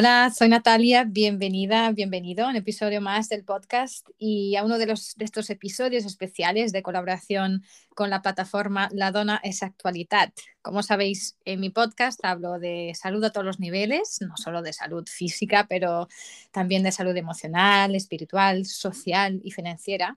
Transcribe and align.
Hola, 0.00 0.32
soy 0.34 0.48
Natalia, 0.48 1.04
bienvenida, 1.04 1.92
bienvenido 1.92 2.46
a 2.46 2.48
un 2.48 2.56
episodio 2.56 3.02
más 3.02 3.28
del 3.28 3.44
podcast 3.44 4.08
y 4.16 4.56
a 4.56 4.64
uno 4.64 4.78
de, 4.78 4.86
los, 4.86 5.14
de 5.16 5.26
estos 5.26 5.50
episodios 5.50 6.06
especiales 6.06 6.72
de 6.72 6.82
colaboración 6.82 7.62
con 7.94 8.08
la 8.08 8.22
plataforma 8.22 8.88
La 8.92 9.12
Dona 9.12 9.42
es 9.44 9.62
Actualidad. 9.62 10.32
Como 10.62 10.82
sabéis, 10.82 11.36
en 11.44 11.60
mi 11.60 11.68
podcast 11.68 12.18
hablo 12.24 12.58
de 12.58 12.92
salud 12.94 13.22
a 13.24 13.30
todos 13.30 13.44
los 13.44 13.60
niveles, 13.60 14.16
no 14.26 14.38
solo 14.38 14.62
de 14.62 14.72
salud 14.72 15.06
física, 15.06 15.66
pero 15.68 16.08
también 16.50 16.82
de 16.82 16.92
salud 16.92 17.14
emocional, 17.14 17.94
espiritual, 17.94 18.64
social 18.64 19.42
y 19.44 19.50
financiera. 19.50 20.16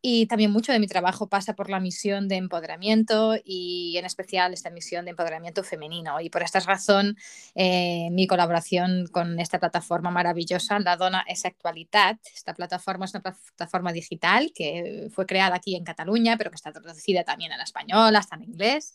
Y 0.00 0.26
también 0.26 0.52
mucho 0.52 0.70
de 0.70 0.78
mi 0.78 0.86
trabajo 0.86 1.28
pasa 1.28 1.54
por 1.54 1.70
la 1.70 1.80
misión 1.80 2.28
de 2.28 2.36
empoderamiento 2.36 3.34
y 3.44 3.96
en 3.98 4.04
especial 4.04 4.52
esta 4.52 4.70
misión 4.70 5.04
de 5.04 5.10
empoderamiento 5.10 5.64
femenino. 5.64 6.20
Y 6.20 6.30
por 6.30 6.42
esta 6.42 6.60
razón, 6.60 7.16
eh, 7.56 8.08
mi 8.12 8.28
colaboración 8.28 9.08
con 9.10 9.40
esta 9.40 9.58
plataforma 9.58 10.12
maravillosa, 10.12 10.78
La 10.78 10.96
Dona 10.96 11.24
es 11.26 11.44
Actualidad. 11.44 12.16
Esta 12.32 12.54
plataforma 12.54 13.06
es 13.06 13.14
una 13.14 13.22
plataforma 13.22 13.92
digital 13.92 14.52
que 14.54 15.08
fue 15.12 15.26
creada 15.26 15.56
aquí 15.56 15.74
en 15.74 15.82
Cataluña, 15.82 16.36
pero 16.38 16.50
que 16.50 16.56
está 16.56 16.70
traducida 16.72 17.24
también 17.24 17.50
al 17.50 17.60
español, 17.60 18.14
hasta 18.14 18.36
en 18.36 18.44
inglés, 18.44 18.94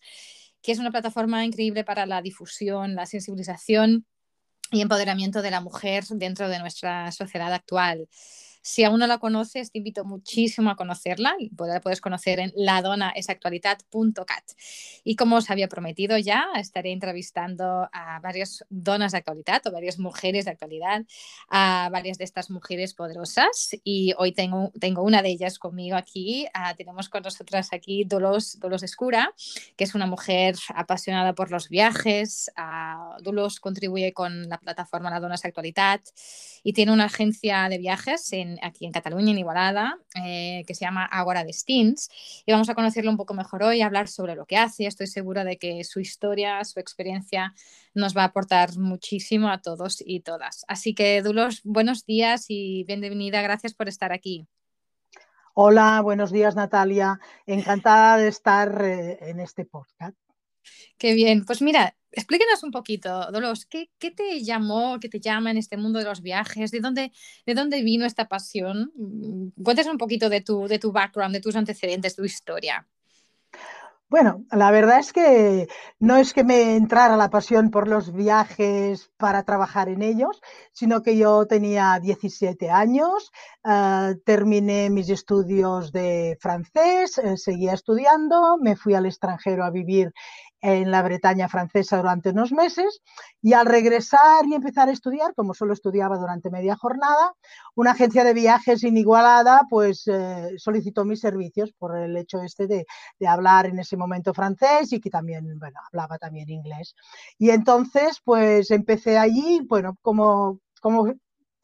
que 0.61 0.71
es 0.71 0.79
una 0.79 0.91
plataforma 0.91 1.43
increíble 1.43 1.83
para 1.83 2.05
la 2.05 2.21
difusión, 2.21 2.95
la 2.95 3.05
sensibilización 3.05 4.05
y 4.71 4.79
empoderamiento 4.81 5.41
de 5.41 5.51
la 5.51 5.59
mujer 5.59 6.05
dentro 6.05 6.47
de 6.47 6.59
nuestra 6.59 7.11
sociedad 7.11 7.53
actual. 7.53 8.07
Si 8.63 8.85
aún 8.85 8.99
no 8.99 9.07
la 9.07 9.17
conoces, 9.17 9.71
te 9.71 9.79
invito 9.79 10.05
muchísimo 10.05 10.69
a 10.69 10.77
conocerla. 10.77 11.35
La 11.59 11.81
puedes 11.81 11.99
conocer 11.99 12.39
en 12.39 12.53
ladonaesactualidad.cat. 12.55 14.43
Y 15.03 15.17
como 15.17 15.35
os 15.35 15.49
había 15.49 15.67
prometido 15.67 16.17
ya, 16.17 16.47
estaré 16.55 16.93
entrevistando 16.93 17.89
a 17.91 18.21
varias 18.21 18.63
donas 18.69 19.11
de 19.11 19.17
actualidad 19.17 19.61
o 19.67 19.71
varias 19.71 19.99
mujeres 19.99 20.45
de 20.45 20.51
actualidad, 20.51 21.05
a 21.49 21.89
varias 21.91 22.17
de 22.17 22.23
estas 22.23 22.49
mujeres 22.49 22.93
poderosas. 22.93 23.75
Y 23.83 24.13
hoy 24.17 24.31
tengo, 24.31 24.71
tengo 24.79 25.03
una 25.03 25.21
de 25.21 25.29
ellas 25.29 25.59
conmigo 25.59 25.97
aquí. 25.97 26.47
Uh, 26.55 26.73
tenemos 26.77 27.09
con 27.09 27.21
nosotras 27.21 27.73
aquí 27.73 28.05
Dolos, 28.05 28.59
Dolos 28.61 28.83
Escura, 28.83 29.33
que 29.75 29.83
es 29.83 29.93
una 29.93 30.05
mujer 30.05 30.55
apasionada 30.73 31.35
por 31.35 31.51
los 31.51 31.67
viajes. 31.67 32.49
Uh, 32.57 33.21
Dolos 33.21 33.59
contribuye 33.59 34.13
con 34.13 34.47
la 34.47 34.57
plataforma 34.57 35.09
La 35.09 35.19
Donas 35.19 35.43
Actualidad 35.43 35.99
y 36.63 36.71
tiene 36.71 36.93
una 36.93 37.05
agencia 37.05 37.67
de 37.67 37.77
viajes 37.77 38.31
en 38.31 38.52
aquí 38.61 38.85
en 38.85 38.91
Cataluña, 38.91 39.31
en 39.31 39.39
Igualada, 39.39 39.97
eh, 40.23 40.63
que 40.67 40.75
se 40.75 40.85
llama 40.85 41.05
Agora 41.05 41.43
Destins. 41.43 42.09
Y 42.45 42.51
vamos 42.51 42.69
a 42.69 42.75
conocerlo 42.75 43.11
un 43.11 43.17
poco 43.17 43.33
mejor 43.33 43.63
hoy, 43.63 43.81
hablar 43.81 44.07
sobre 44.07 44.35
lo 44.35 44.45
que 44.45 44.57
hace. 44.57 44.85
Estoy 44.85 45.07
segura 45.07 45.43
de 45.43 45.57
que 45.57 45.83
su 45.83 45.99
historia, 45.99 46.63
su 46.63 46.79
experiencia 46.79 47.53
nos 47.93 48.15
va 48.15 48.23
a 48.23 48.25
aportar 48.25 48.77
muchísimo 48.77 49.49
a 49.49 49.61
todos 49.61 50.03
y 50.05 50.19
todas. 50.21 50.65
Así 50.67 50.93
que, 50.93 51.21
Dulos, 51.21 51.61
buenos 51.63 52.05
días 52.05 52.45
y 52.49 52.83
bienvenida. 52.85 53.41
Gracias 53.41 53.73
por 53.73 53.87
estar 53.87 54.11
aquí. 54.11 54.47
Hola, 55.55 56.01
buenos 56.01 56.31
días 56.31 56.55
Natalia. 56.55 57.19
Encantada 57.45 58.17
de 58.17 58.27
estar 58.27 58.83
eh, 58.83 59.19
en 59.29 59.39
este 59.39 59.65
podcast. 59.65 60.17
Qué 60.97 61.13
bien. 61.13 61.45
Pues 61.45 61.61
mira, 61.61 61.95
explíquenos 62.11 62.63
un 62.63 62.71
poquito, 62.71 63.31
Dolos, 63.31 63.65
¿qué, 63.65 63.89
¿qué, 63.99 64.11
te 64.11 64.43
llamó, 64.43 64.99
qué 64.99 65.09
te 65.09 65.19
llama 65.19 65.51
en 65.51 65.57
este 65.57 65.77
mundo 65.77 65.99
de 65.99 66.05
los 66.05 66.21
viajes? 66.21 66.71
¿De 66.71 66.79
dónde, 66.79 67.11
de 67.45 67.53
dónde 67.53 67.81
vino 67.83 68.05
esta 68.05 68.27
pasión? 68.27 68.91
Mm, 68.95 69.63
cuéntanos 69.63 69.91
un 69.91 69.97
poquito 69.97 70.29
de 70.29 70.41
tu, 70.41 70.67
de 70.67 70.79
tu 70.79 70.91
background, 70.91 71.33
de 71.33 71.41
tus 71.41 71.55
antecedentes, 71.55 72.15
tu 72.15 72.23
historia. 72.23 72.87
Bueno, 74.13 74.45
la 74.51 74.69
verdad 74.69 74.99
es 74.99 75.11
que 75.11 75.67
no 75.97 76.17
es 76.17 76.35
que 76.35 76.43
me 76.43 76.75
entrara 76.75 77.17
la 77.17 77.31
pasión 77.31 77.71
por 77.71 77.87
los 77.87 78.13
viajes 78.13 79.09
para 79.17 79.41
trabajar 79.41 79.89
en 79.89 80.03
ellos, 80.03 80.39
sino 80.71 81.01
que 81.01 81.17
yo 81.17 81.47
tenía 81.47 81.99
17 81.99 82.69
años, 82.69 83.31
uh, 83.63 84.13
terminé 84.23 84.91
mis 84.91 85.09
estudios 85.09 85.91
de 85.91 86.37
francés, 86.39 87.17
eh, 87.17 87.37
seguía 87.37 87.73
estudiando, 87.73 88.59
me 88.61 88.75
fui 88.75 88.93
al 88.93 89.07
extranjero 89.07 89.65
a 89.65 89.71
vivir 89.71 90.13
en 90.63 90.91
la 90.91 91.01
Bretaña 91.01 91.49
francesa 91.49 91.97
durante 91.97 92.29
unos 92.29 92.53
meses 92.53 93.01
y 93.41 93.51
al 93.51 93.65
regresar 93.65 94.47
y 94.47 94.55
empezar 94.55 94.87
a 94.87 94.93
estudiar, 94.93 95.35
como 95.35 95.53
solo 95.53 95.73
estudiaba 95.73 96.17
durante 96.17 96.49
media 96.49 96.77
jornada, 96.77 97.33
una 97.75 97.91
agencia 97.91 98.23
de 98.23 98.33
viajes 98.33 98.83
inigualada 98.83 99.63
pues 99.69 100.07
eh, 100.07 100.53
solicitó 100.57 101.03
mis 101.03 101.19
servicios 101.19 101.73
por 101.77 101.97
el 101.97 102.15
hecho 102.15 102.41
este 102.41 102.67
de, 102.67 102.85
de, 103.19 103.27
hablar 103.27 103.65
en 103.65 103.77
ese 103.79 103.97
momento 103.97 104.33
francés 104.33 104.93
y 104.93 105.01
que 105.01 105.09
también, 105.09 105.59
bueno, 105.59 105.81
hablaba 105.91 106.17
también 106.17 106.49
inglés. 106.49 106.95
Y 107.37 107.49
entonces 107.49 108.21
pues 108.23 108.71
empecé 108.71 109.17
allí, 109.17 109.59
bueno, 109.67 109.97
como, 110.01 110.61
como 110.81 111.13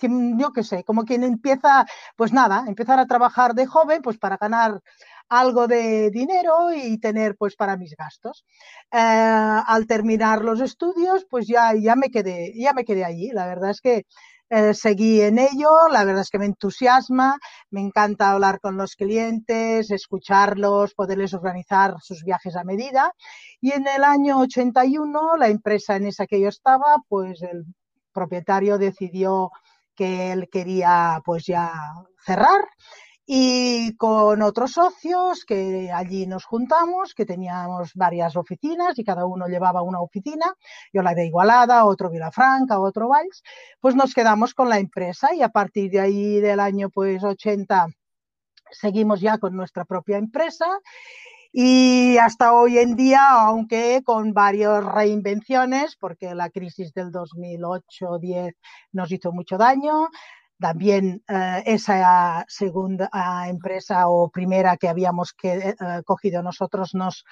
yo 0.01 0.51
qué 0.53 0.63
sé, 0.63 0.83
como 0.83 1.03
quien 1.05 1.23
empieza, 1.23 1.85
pues 2.15 2.33
nada, 2.33 2.65
empezar 2.67 2.99
a 2.99 3.05
trabajar 3.07 3.53
de 3.53 3.65
joven, 3.65 4.01
pues 4.01 4.17
para 4.17 4.37
ganar 4.37 4.81
algo 5.29 5.67
de 5.67 6.09
dinero 6.11 6.73
y 6.73 6.97
tener 6.99 7.35
pues 7.37 7.55
para 7.55 7.77
mis 7.77 7.95
gastos. 7.95 8.45
Eh, 8.91 8.97
al 8.97 9.87
terminar 9.87 10.43
los 10.43 10.61
estudios, 10.61 11.25
pues 11.29 11.47
ya, 11.47 11.73
ya, 11.75 11.95
me 11.95 12.09
quedé, 12.09 12.53
ya 12.55 12.73
me 12.73 12.85
quedé 12.85 13.05
allí. 13.05 13.29
La 13.31 13.47
verdad 13.47 13.71
es 13.71 13.81
que 13.81 14.05
eh, 14.49 14.73
seguí 14.73 15.21
en 15.21 15.37
ello, 15.37 15.69
la 15.91 16.03
verdad 16.03 16.23
es 16.23 16.29
que 16.31 16.39
me 16.39 16.45
entusiasma, 16.47 17.37
me 17.69 17.81
encanta 17.81 18.31
hablar 18.31 18.59
con 18.59 18.77
los 18.77 18.95
clientes, 18.95 19.91
escucharlos, 19.91 20.95
poderles 20.95 21.35
organizar 21.35 21.95
sus 22.01 22.23
viajes 22.23 22.55
a 22.55 22.63
medida. 22.63 23.13
Y 23.61 23.71
en 23.73 23.87
el 23.87 24.03
año 24.03 24.39
81, 24.39 25.37
la 25.37 25.49
empresa 25.49 25.95
en 25.95 26.07
esa 26.07 26.25
que 26.25 26.41
yo 26.41 26.49
estaba, 26.49 26.97
pues 27.07 27.41
el 27.43 27.65
propietario 28.11 28.77
decidió 28.79 29.51
que 29.95 30.31
él 30.31 30.49
quería 30.51 31.21
pues 31.25 31.45
ya 31.45 31.71
cerrar 32.25 32.61
y 33.31 33.95
con 33.97 34.41
otros 34.41 34.71
socios 34.71 35.45
que 35.45 35.91
allí 35.91 36.25
nos 36.25 36.45
juntamos, 36.45 37.13
que 37.13 37.27
teníamos 37.27 37.91
varias 37.93 38.35
oficinas 38.35 38.97
y 38.97 39.03
cada 39.03 39.25
uno 39.25 39.45
llevaba 39.45 39.83
una 39.83 40.01
oficina, 40.01 40.51
yo 40.91 41.03
la 41.03 41.13
de 41.13 41.27
Igualada, 41.27 41.85
otro 41.85 42.09
Vilafranca, 42.09 42.79
otro 42.79 43.07
Valls, 43.07 43.43
pues 43.79 43.93
nos 43.93 44.15
quedamos 44.15 44.55
con 44.55 44.67
la 44.67 44.79
empresa 44.79 45.31
y 45.35 45.43
a 45.43 45.49
partir 45.49 45.91
de 45.91 45.99
ahí 45.99 46.39
del 46.39 46.59
año 46.59 46.89
pues 46.89 47.23
80 47.23 47.85
seguimos 48.71 49.21
ya 49.21 49.37
con 49.37 49.55
nuestra 49.55 49.85
propia 49.85 50.17
empresa 50.17 50.65
y 51.51 52.17
hasta 52.17 52.53
hoy 52.53 52.79
en 52.79 52.95
día, 52.95 53.29
aunque 53.29 54.01
con 54.03 54.33
varias 54.33 54.83
reinvenciones, 54.83 55.95
porque 55.97 56.35
la 56.35 56.49
crisis 56.49 56.93
del 56.93 57.11
2008-10 57.11 58.55
nos 58.91 59.11
hizo 59.11 59.31
mucho 59.31 59.57
daño, 59.57 60.09
también 60.59 61.23
eh, 61.27 61.63
esa 61.65 62.45
segunda 62.47 63.09
eh, 63.13 63.49
empresa 63.49 64.07
o 64.09 64.29
primera 64.29 64.77
que 64.77 64.89
habíamos 64.89 65.33
que, 65.33 65.53
eh, 65.53 65.75
cogido 66.05 66.43
nosotros 66.43 66.93
nos 66.93 67.25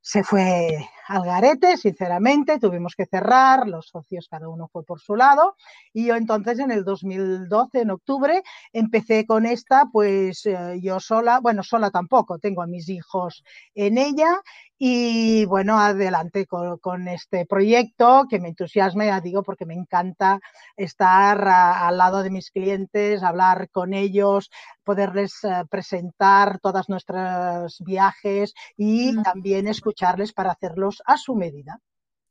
se 0.00 0.22
fue 0.22 0.88
al 1.08 1.24
garete, 1.24 1.76
sinceramente, 1.76 2.58
tuvimos 2.58 2.94
que 2.96 3.06
cerrar, 3.06 3.68
los 3.68 3.88
socios 3.88 4.28
cada 4.28 4.48
uno 4.48 4.68
fue 4.68 4.84
por 4.84 5.00
su 5.00 5.16
lado 5.16 5.56
y 5.92 6.06
yo 6.06 6.16
entonces 6.16 6.58
en 6.58 6.70
el 6.70 6.84
2012, 6.84 7.80
en 7.80 7.90
octubre, 7.90 8.42
empecé 8.72 9.26
con 9.26 9.46
esta, 9.46 9.86
pues 9.92 10.46
eh, 10.46 10.78
yo 10.82 11.00
sola, 11.00 11.40
bueno, 11.40 11.62
sola 11.62 11.90
tampoco, 11.90 12.38
tengo 12.38 12.62
a 12.62 12.66
mis 12.66 12.88
hijos 12.88 13.44
en 13.74 13.98
ella 13.98 14.40
y 14.78 15.46
bueno, 15.46 15.78
adelante 15.78 16.46
con, 16.46 16.78
con, 16.78 17.08
este 17.08 17.46
proyecto 17.46 18.26
que 18.28 18.40
me 18.40 18.48
entusiasma, 18.48 19.06
ya 19.06 19.20
digo, 19.20 19.42
porque 19.42 19.64
me 19.64 19.74
encanta 19.74 20.38
estar 20.76 21.48
a, 21.48 21.88
al 21.88 21.96
lado 21.96 22.22
de 22.22 22.30
mis 22.30 22.50
clientes, 22.50 23.22
hablar 23.22 23.70
con 23.70 23.94
ellos, 23.94 24.50
poderles 24.84 25.42
uh, 25.44 25.66
presentar 25.68 26.60
todas 26.60 26.88
nuestros 26.88 27.78
viajes 27.80 28.54
y 28.76 29.12
mm. 29.12 29.22
también 29.22 29.66
escucharles 29.66 30.32
para 30.32 30.52
hacerlos 30.52 30.95
a 31.04 31.16
su 31.16 31.34
medida. 31.34 31.80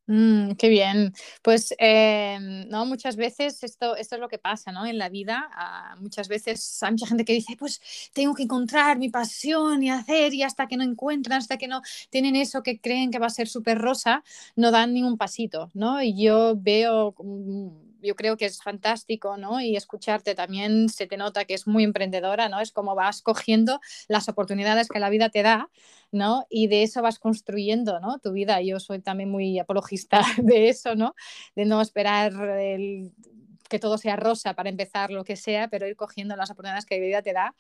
Mm, 0.08 0.52
qué 0.54 0.70
bien. 0.70 1.14
Pues 1.42 1.74
eh, 1.80 2.38
no, 2.70 2.86
muchas 2.86 3.16
veces 3.16 3.64
esto, 3.64 3.96
esto 3.96 4.16
es 4.16 4.22
lo 4.22 4.30
que 4.30 4.38
pasa 4.38 4.72
¿no? 4.72 4.86
en 4.86 5.00
la 5.00 5.10
vida. 5.10 5.50
Muchas 6.00 6.28
veces 6.28 6.82
hay 6.84 6.92
mucha 6.92 7.08
gente 7.08 7.26
que 7.26 7.34
dice, 7.34 7.56
pues 7.58 7.82
tengo 8.14 8.36
que 8.36 8.44
encontrar 8.44 9.00
mi 9.00 9.10
pasión 9.10 9.82
y 9.82 9.90
hacer, 9.90 10.34
y 10.34 10.44
hasta 10.44 10.68
que 10.68 10.78
no 10.78 10.84
encuentran, 10.84 11.40
hasta 11.40 11.58
que 11.58 11.68
no 11.68 11.82
tienen 12.12 12.36
eso 12.36 12.62
que 12.62 12.80
creen 12.80 13.10
que 13.10 13.20
va 13.20 13.28
a 13.28 13.30
ser 13.32 13.48
súper 13.48 13.80
rosa, 13.80 14.24
no 14.56 14.70
dan 14.72 14.94
ningún 14.94 15.18
pasito. 15.18 15.72
¿no? 15.74 16.02
Y 16.04 16.22
yo 16.22 16.56
veo 16.56 17.16
yo 18.06 18.16
creo 18.16 18.38
que 18.38 18.46
es 18.46 18.62
fantástico, 18.62 19.38
¿no? 19.38 19.60
Y 19.62 19.76
escucharte 19.76 20.36
también 20.36 20.90
se 20.90 21.08
te 21.08 21.18
nota 21.18 21.46
que 21.46 21.54
es 21.54 21.68
muy 21.68 21.84
emprendedora, 21.84 22.50
¿no? 22.50 22.60
Es 22.62 22.72
como 22.72 22.96
vas 22.96 23.22
cogiendo 23.22 23.80
las 24.08 24.30
oportunidades 24.30 24.88
que 24.88 25.00
la 25.00 25.10
vida 25.10 25.30
te 25.30 25.44
da, 25.44 25.70
¿no? 26.12 26.46
Y 26.50 26.68
de 26.68 26.84
eso 26.84 27.02
vas 27.02 27.20
construyendo, 27.20 28.00
¿no? 28.00 28.20
Tu 28.20 28.32
vida. 28.32 28.62
Yo 28.62 28.80
soy 28.80 29.00
también 29.00 29.30
muy 29.30 29.60
apologista 29.60 30.22
de 30.38 30.70
eso, 30.70 30.96
¿no? 30.96 31.16
De 31.56 31.66
no 31.66 31.82
esperar 31.82 32.34
el 32.60 33.12
que 33.76 33.80
todo 33.80 33.98
sea 33.98 34.16
rosa 34.16 34.54
para 34.54 34.70
empezar 34.70 35.12
lo 35.12 35.26
que 35.26 35.36
sea, 35.36 35.68
pero 35.68 35.86
ir 35.86 35.98
cogiendo 35.98 36.38
las 36.38 36.50
oportunidades 36.50 36.86
que 36.86 36.98
la 36.98 37.06
vida 37.06 37.22
te 37.22 37.34
da. 37.34 37.56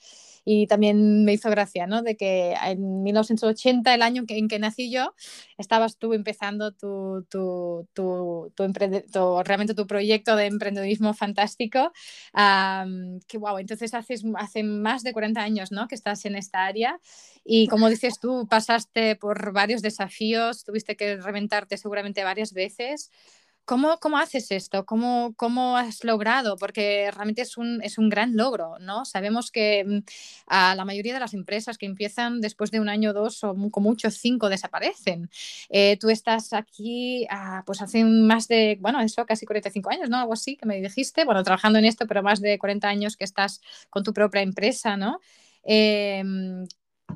Y 0.46 0.66
también 0.68 1.26
me 1.26 1.34
hizo 1.34 1.50
gracia, 1.50 1.88
¿no? 1.88 2.02
De 2.04 2.16
que 2.16 2.56
en 2.64 3.04
1980, 3.04 3.94
el 3.94 4.02
año 4.02 4.24
en 4.30 4.48
que 4.48 4.60
nací 4.60 4.90
yo, 4.90 5.14
estabas 5.58 5.98
tú 5.98 6.14
empezando 6.14 6.72
tu, 6.72 7.26
tu, 7.30 7.88
tu, 7.94 8.54
tu, 8.56 9.44
realmente 9.44 9.74
tu 9.74 9.88
proyecto 9.88 10.38
de 10.38 10.46
emprendedurismo 10.46 11.14
fantástico. 11.14 11.92
que 13.28 13.38
wow, 13.38 13.58
entonces 13.58 13.94
haces, 13.94 14.24
hace 14.38 14.64
más 14.64 15.04
de 15.04 15.12
40 15.12 15.42
años, 15.42 15.72
¿no? 15.72 15.88
Que 15.90 15.96
estás 15.96 16.24
en 16.26 16.36
esta 16.36 16.66
área. 16.66 17.00
Y 17.44 17.68
como 17.68 17.90
dices 17.90 18.20
tú, 18.20 18.48
pasaste 18.50 19.18
por 19.18 19.52
varios 19.52 19.82
desafíos, 19.82 20.64
tuviste 20.64 20.96
que 20.96 21.18
reventarte 21.18 21.78
seguramente 21.78 22.24
varias 22.24 22.54
veces. 22.54 23.12
¿Cómo, 23.66 23.98
¿Cómo, 24.00 24.18
haces 24.20 24.52
esto? 24.52 24.86
¿Cómo, 24.86 25.34
¿Cómo, 25.38 25.76
has 25.76 26.04
logrado? 26.04 26.56
Porque 26.56 27.10
realmente 27.12 27.42
es 27.42 27.58
un, 27.58 27.82
es 27.84 27.98
un 27.98 28.10
gran 28.10 28.38
logro, 28.38 28.78
¿no? 28.80 29.06
Sabemos 29.06 29.50
que 29.52 29.84
mm, 29.84 30.00
a 30.48 30.76
la 30.76 30.86
mayoría 30.86 31.16
de 31.16 31.20
las 31.20 31.34
empresas 31.34 31.78
que 31.80 31.88
empiezan 31.88 32.42
después 32.42 32.70
de 32.70 32.80
un 32.80 32.90
año, 32.90 33.12
dos 33.12 33.44
o 33.44 33.56
con 33.72 33.84
mucho 33.84 34.12
cinco 34.12 34.50
desaparecen. 34.50 35.30
Eh, 35.70 35.98
tú 36.00 36.10
estás 36.10 36.54
aquí, 36.54 37.26
ah, 37.30 37.64
pues 37.66 37.82
hace 37.82 38.04
más 38.04 38.48
de, 38.48 38.78
bueno, 38.80 39.02
eso, 39.02 39.26
casi 39.26 39.46
45 39.48 39.90
años, 39.90 40.10
¿no? 40.10 40.18
Algo 40.18 40.34
así 40.34 40.58
que 40.58 40.68
me 40.68 40.80
dijiste, 40.80 41.26
bueno, 41.26 41.44
trabajando 41.44 41.80
en 41.80 41.86
esto, 41.86 42.06
pero 42.08 42.22
más 42.24 42.42
de 42.42 42.60
40 42.60 42.88
años 42.88 43.18
que 43.18 43.24
estás 43.24 43.62
con 43.90 44.04
tu 44.04 44.14
propia 44.14 44.42
empresa, 44.42 44.96
¿no? 44.96 45.20
Eh, 45.64 46.24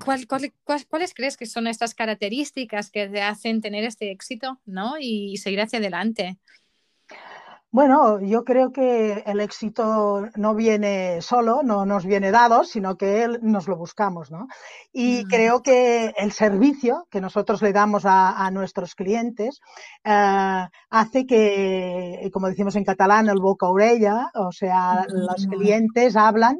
¿Cuáles 0.03 1.13
crees 1.13 1.37
que 1.37 1.45
son 1.45 1.67
estas 1.67 1.93
características 1.93 2.91
que 2.91 3.07
te 3.09 3.21
hacen 3.21 3.61
tener 3.61 3.83
este 3.83 4.11
éxito 4.11 4.59
¿no? 4.65 4.93
y 4.99 5.37
seguir 5.37 5.61
hacia 5.61 5.79
adelante? 5.79 6.37
Bueno, 7.71 8.19
yo 8.19 8.43
creo 8.45 8.71
que 8.71 9.23
el 9.27 9.39
éxito 9.39 10.27
no 10.35 10.55
viene 10.55 11.21
solo, 11.21 11.61
no 11.61 11.85
nos 11.85 12.03
viene 12.03 12.31
dado, 12.31 12.63
sino 12.63 12.97
que 12.97 13.27
nos 13.43 13.67
lo 13.67 13.77
buscamos, 13.77 14.31
¿no? 14.31 14.47
Y 14.91 15.23
mm. 15.23 15.27
creo 15.27 15.61
que 15.61 16.11
el 16.17 16.31
servicio 16.31 17.05
que 17.11 17.21
nosotros 17.21 17.61
le 17.61 17.71
damos 17.71 18.03
a, 18.05 18.49
nuestros 18.51 18.95
clientes 18.95 19.61
eh, 20.03 20.67
hace 20.89 21.27
que, 21.27 22.27
como 22.33 22.47
decimos 22.47 22.75
en 22.75 22.85
catalán, 22.85 23.29
el 23.29 23.39
boca 23.39 23.67
orella, 23.67 24.31
o 24.33 24.51
sea, 24.51 25.05
los 25.07 25.45
mm. 25.45 25.51
clientes 25.51 26.15
hablan 26.15 26.59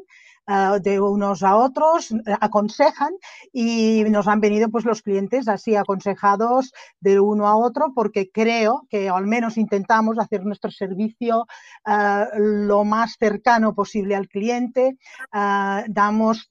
eh, 0.50 0.80
de 0.82 1.00
unos 1.00 1.44
a 1.44 1.54
otros, 1.54 2.10
eh, 2.10 2.16
aconsejan 2.40 3.12
y 3.52 4.02
nos 4.10 4.26
han 4.26 4.40
venido 4.40 4.68
pues 4.68 4.84
los 4.84 5.00
clientes 5.00 5.46
así 5.46 5.76
aconsejados 5.76 6.72
de 6.98 7.20
uno 7.20 7.46
a 7.46 7.56
otro 7.56 7.92
porque 7.94 8.30
creo 8.32 8.84
que 8.90 9.08
al 9.08 9.28
menos 9.28 9.56
intentamos 9.56 10.18
hacer 10.18 10.44
nuestro 10.44 10.72
servicio 10.72 11.46
eh, 11.86 12.24
lo 12.36 12.82
más 12.82 13.16
cercano 13.16 13.74
posible 13.74 14.16
al 14.16 14.28
cliente, 14.28 14.96
damos 15.32 16.48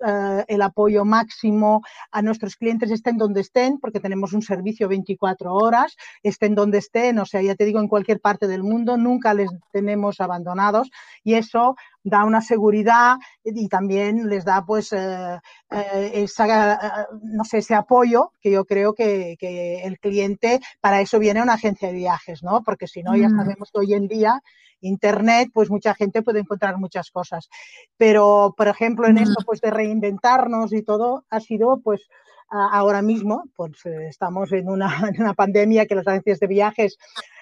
el 0.47 0.61
apoyo 0.61 1.03
máximo 1.03 1.81
a 2.11 2.21
nuestros 2.21 2.55
clientes 2.55 2.91
estén 2.91 3.17
donde 3.17 3.41
estén 3.41 3.79
porque 3.79 3.99
tenemos 3.99 4.33
un 4.33 4.41
servicio 4.41 4.87
24 4.87 5.53
horas, 5.53 5.97
estén 6.23 6.55
donde 6.55 6.77
estén, 6.77 7.19
o 7.19 7.25
sea, 7.25 7.41
ya 7.41 7.55
te 7.55 7.65
digo, 7.65 7.79
en 7.79 7.87
cualquier 7.87 8.21
parte 8.21 8.47
del 8.47 8.63
mundo, 8.63 8.97
nunca 8.97 9.33
les 9.33 9.49
tenemos 9.71 10.21
abandonados 10.21 10.89
y 11.23 11.33
eso 11.33 11.75
da 12.03 12.23
una 12.23 12.41
seguridad 12.41 13.17
y 13.43 13.67
también 13.67 14.29
les 14.29 14.45
da 14.45 14.65
pues 14.65 14.93
eh, 14.93 15.39
eh, 15.71 16.11
esa, 16.13 16.73
eh, 16.73 16.77
no 17.23 17.43
sé, 17.43 17.59
ese 17.59 17.75
apoyo 17.75 18.33
que 18.41 18.51
yo 18.51 18.65
creo 18.65 18.93
que, 18.93 19.37
el 19.83 19.99
cliente, 19.99 20.59
para 20.79 21.01
eso 21.01 21.19
viene 21.19 21.41
una 21.41 21.53
agencia 21.53 21.89
de 21.89 21.95
viajes, 21.95 22.43
¿no? 22.43 22.63
Porque 22.63 22.87
si 22.87 23.03
no, 23.03 23.15
ya 23.15 23.29
mm. 23.29 23.37
sabemos 23.37 23.71
que 23.71 23.79
hoy 23.79 23.93
en 23.93 24.07
día 24.07 24.41
Internet, 24.81 25.49
pues 25.53 25.69
mucha 25.69 25.93
gente 25.93 26.21
puede 26.21 26.39
encontrar 26.39 26.77
muchas 26.77 27.11
cosas. 27.11 27.49
Pero, 27.97 28.53
por 28.55 28.69
ejemplo, 28.69 29.07
en 29.07 29.17
esto 29.17 29.43
pues 29.45 29.59
de 29.59 29.71
reinventarnos 29.71 30.71
y 30.71 30.83
todo, 30.83 31.25
ha 31.29 31.39
sido 31.41 31.81
pues 31.81 32.07
ahora 32.49 33.01
mismo, 33.01 33.43
pues 33.55 33.85
estamos 33.85 34.51
en 34.53 34.69
una, 34.69 34.87
en 35.13 35.21
una 35.21 35.33
pandemia 35.33 35.85
que 35.85 35.95
las 35.95 36.07
agencias 36.07 36.39
de 36.39 36.47
viajes 36.47 36.97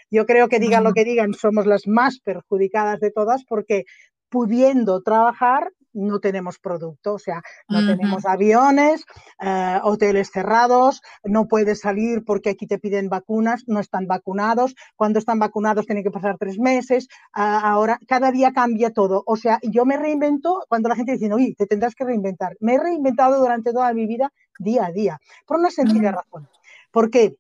yo 0.10 0.26
creo 0.26 0.48
que 0.48 0.60
digan 0.60 0.84
lo 0.84 0.94
que 0.94 1.04
digan, 1.04 1.34
somos 1.34 1.66
las 1.66 1.88
más 1.88 2.20
perjudicadas 2.20 3.00
de 3.00 3.12
todas 3.12 3.44
porque 3.46 3.84
pudiendo 4.30 5.02
trabajar, 5.02 5.72
no 5.98 6.20
tenemos 6.20 6.60
producto, 6.60 7.16
o 7.16 7.20
sea, 7.20 7.42
no 7.68 7.86
tenemos 7.86 8.26
aviones, 8.26 9.04
eh, 9.42 9.80
hoteles 9.84 10.30
cerrados, 10.32 11.02
no 11.24 11.48
puedes 11.48 11.80
salir 11.80 12.24
porque 12.24 12.52
aquí 12.52 12.68
te 12.68 12.78
piden 12.78 13.10
vacunas, 13.10 13.64
no 13.68 13.80
están 13.80 14.06
vacunados, 14.06 14.76
cuando 14.96 15.20
están 15.20 15.40
vacunados 15.40 15.86
tienen 15.86 16.04
que 16.04 16.12
pasar 16.12 16.38
tres 16.38 16.60
meses, 16.60 17.08
ahora 17.34 18.00
cada 18.08 18.32
día 18.32 18.54
cambia 18.54 18.92
todo, 18.94 19.24
o 19.26 19.36
sea, 19.36 19.60
yo 19.64 19.86
me 19.86 19.98
reinvento 19.98 20.64
cuando 20.70 20.90
la 20.90 20.96
gente 20.96 21.14
dice, 21.14 21.34
oye, 21.34 21.56
te 21.58 21.66
tendrás 21.66 21.96
que 21.96 22.06
reinventar, 22.06 22.56
me 22.60 22.76
he 22.76 22.80
reinventado 22.80 23.40
durante 23.40 23.74
toda 23.74 23.92
mi 23.94 24.06
vida 24.06 24.32
día 24.60 24.86
a 24.86 24.92
día, 24.92 25.20
por 25.46 25.58
una 25.58 25.72
sencilla 25.72 26.12
razón, 26.12 26.48
porque 26.92 27.38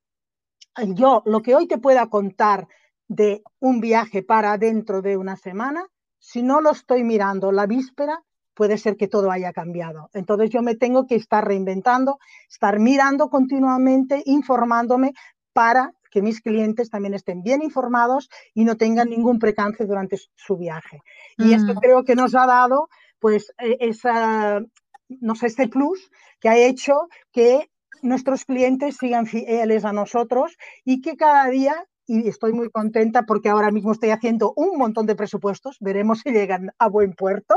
yo 0.95 1.22
lo 1.25 1.42
que 1.42 1.56
hoy 1.56 1.68
te 1.68 1.78
pueda 1.78 2.07
contar 2.07 2.68
de 3.07 3.42
un 3.60 3.80
viaje 3.81 4.22
para 4.24 4.57
dentro 4.57 5.01
de 5.01 5.18
una 5.18 5.38
semana, 5.38 5.88
si 6.19 6.42
no 6.44 6.62
lo 6.62 6.72
estoy 6.72 7.04
mirando 7.04 7.52
la 7.52 7.66
víspera, 7.66 8.24
puede 8.54 8.78
ser 8.78 8.98
que 8.98 9.08
todo 9.08 9.31
haya 9.31 9.54
cambiado. 9.54 10.10
Entonces 10.14 10.50
yo 10.50 10.62
me 10.62 10.75
tengo 10.75 11.06
que 11.06 11.16
estar 11.16 11.46
reinventando, 11.46 12.18
estar 12.50 12.80
mirando 12.80 13.30
continuamente, 13.30 14.24
informándome 14.25 15.14
para 15.54 15.94
que 16.10 16.22
mis 16.22 16.42
clientes 16.42 16.90
también 16.90 17.14
estén 17.14 17.44
bien 17.44 17.62
informados 17.62 18.30
y 18.54 18.64
no 18.64 18.75
tengan 18.75 19.10
ningún 19.10 19.40
precance 19.40 19.86
durante 19.86 20.18
su 20.36 20.58
viaje. 20.58 21.02
Y 21.38 21.54
esto 21.54 21.75
mm. 21.75 21.78
creo 21.78 22.04
que 22.04 22.16
nos 22.16 22.34
ha 22.34 22.48
dado 22.48 22.90
pues 23.19 23.54
e, 23.60 23.78
esa, 23.80 24.62
no 25.10 25.36
sé, 25.36 25.48
este 25.48 25.68
plus 25.68 26.10
que 26.40 26.50
ha 26.50 26.58
hecho 26.58 27.10
que 27.31 27.69
nuestros 28.02 28.46
clientes 28.46 28.98
sigan 28.98 29.25
fieles 29.25 29.86
a 29.86 29.94
nosotros 29.94 30.58
y 30.84 31.02
que 31.02 31.18
cada 31.18 31.47
día 31.50 31.86
y 32.07 32.28
estoy 32.28 32.54
muy 32.54 32.69
contenta 32.69 33.23
porque 33.23 33.49
ahora 33.49 33.69
mismo 33.69 33.92
estoy 33.92 34.09
haciendo 34.11 34.54
un 34.56 34.78
montón 34.78 35.06
de 35.06 35.16
presupuestos, 35.16 35.78
veremos 35.81 36.21
si 36.21 36.31
llegan 36.31 36.71
a 36.80 36.87
buen 36.87 37.14
puerto, 37.14 37.56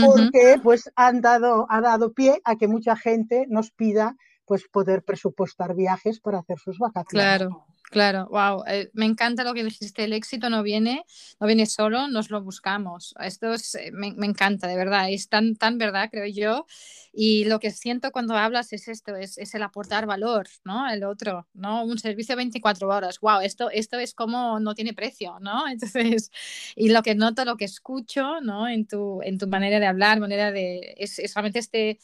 porque 0.00 0.60
pues 0.62 0.90
han 0.94 1.20
dado, 1.20 1.66
ha 1.68 1.80
dado 1.80 2.12
pie 2.12 2.40
a 2.44 2.56
que 2.56 2.68
mucha 2.68 2.96
gente 2.96 3.46
nos 3.48 3.72
pida 3.72 4.16
pues 4.46 4.66
poder 4.68 5.02
presupuestar 5.02 5.74
viajes 5.74 6.20
para 6.20 6.38
hacer 6.38 6.58
sus 6.58 6.78
vacaciones. 6.78 7.38
Claro. 7.38 7.66
Claro, 7.90 8.28
wow, 8.30 8.62
eh, 8.68 8.88
me 8.92 9.04
encanta 9.04 9.42
lo 9.42 9.52
que 9.52 9.64
dijiste, 9.64 10.04
el 10.04 10.12
éxito 10.12 10.48
no 10.48 10.62
viene, 10.62 11.04
no 11.40 11.48
viene 11.48 11.66
solo, 11.66 12.06
nos 12.06 12.30
lo 12.30 12.40
buscamos. 12.40 13.14
Esto 13.20 13.52
es, 13.52 13.74
eh, 13.74 13.90
me, 13.92 14.14
encanta, 14.26 14.68
de 14.68 14.76
verdad, 14.76 15.10
es 15.10 15.28
tan, 15.28 15.56
tan 15.56 15.76
verdad, 15.76 16.08
creo 16.08 16.24
yo. 16.26 16.66
Y 17.12 17.46
lo 17.46 17.58
que 17.58 17.72
siento 17.72 18.12
cuando 18.12 18.36
hablas 18.36 18.72
es 18.72 18.86
esto, 18.86 19.16
es, 19.16 19.38
el 19.54 19.62
aportar 19.64 20.06
valor, 20.06 20.46
¿no? 20.64 20.88
El 20.88 21.02
otro, 21.02 21.48
¿no? 21.52 21.82
Un 21.82 21.98
servicio 21.98 22.36
24 22.36 22.86
horas, 22.88 23.18
wow, 23.18 23.40
esto, 23.40 23.70
esto 23.70 23.98
es 23.98 24.14
como 24.14 24.60
no 24.60 24.76
tiene 24.76 24.94
precio, 24.94 25.40
¿no? 25.40 25.66
Entonces, 25.68 26.30
y 26.76 26.90
lo 26.90 27.02
que 27.02 27.16
noto, 27.16 27.44
lo 27.44 27.56
que 27.56 27.64
escucho, 27.64 28.40
¿no? 28.40 28.68
En 28.68 28.86
tu, 28.86 29.20
en 29.22 29.36
tu 29.36 29.48
manera 29.48 29.80
de 29.80 29.86
hablar, 29.86 30.20
manera 30.20 30.52
de, 30.52 30.94
es, 30.96 31.18
es 31.18 31.34
realmente 31.34 31.58
este 31.58 31.98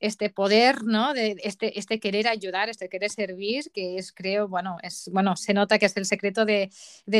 este 0.00 0.30
poder, 0.30 0.84
¿no? 0.84 1.14
De 1.14 1.36
este, 1.42 1.78
este 1.78 1.98
querer 2.00 2.28
ayudar, 2.28 2.68
este 2.68 2.88
querer 2.88 3.10
servir, 3.10 3.70
que 3.72 3.98
es, 3.98 4.12
creo, 4.12 4.48
bueno, 4.48 4.78
es, 4.82 5.08
bueno, 5.12 5.36
se 5.36 5.54
nota 5.54 5.78
que 5.78 5.86
es 5.86 5.96
el 5.96 6.04
secreto 6.04 6.44
de, 6.44 6.70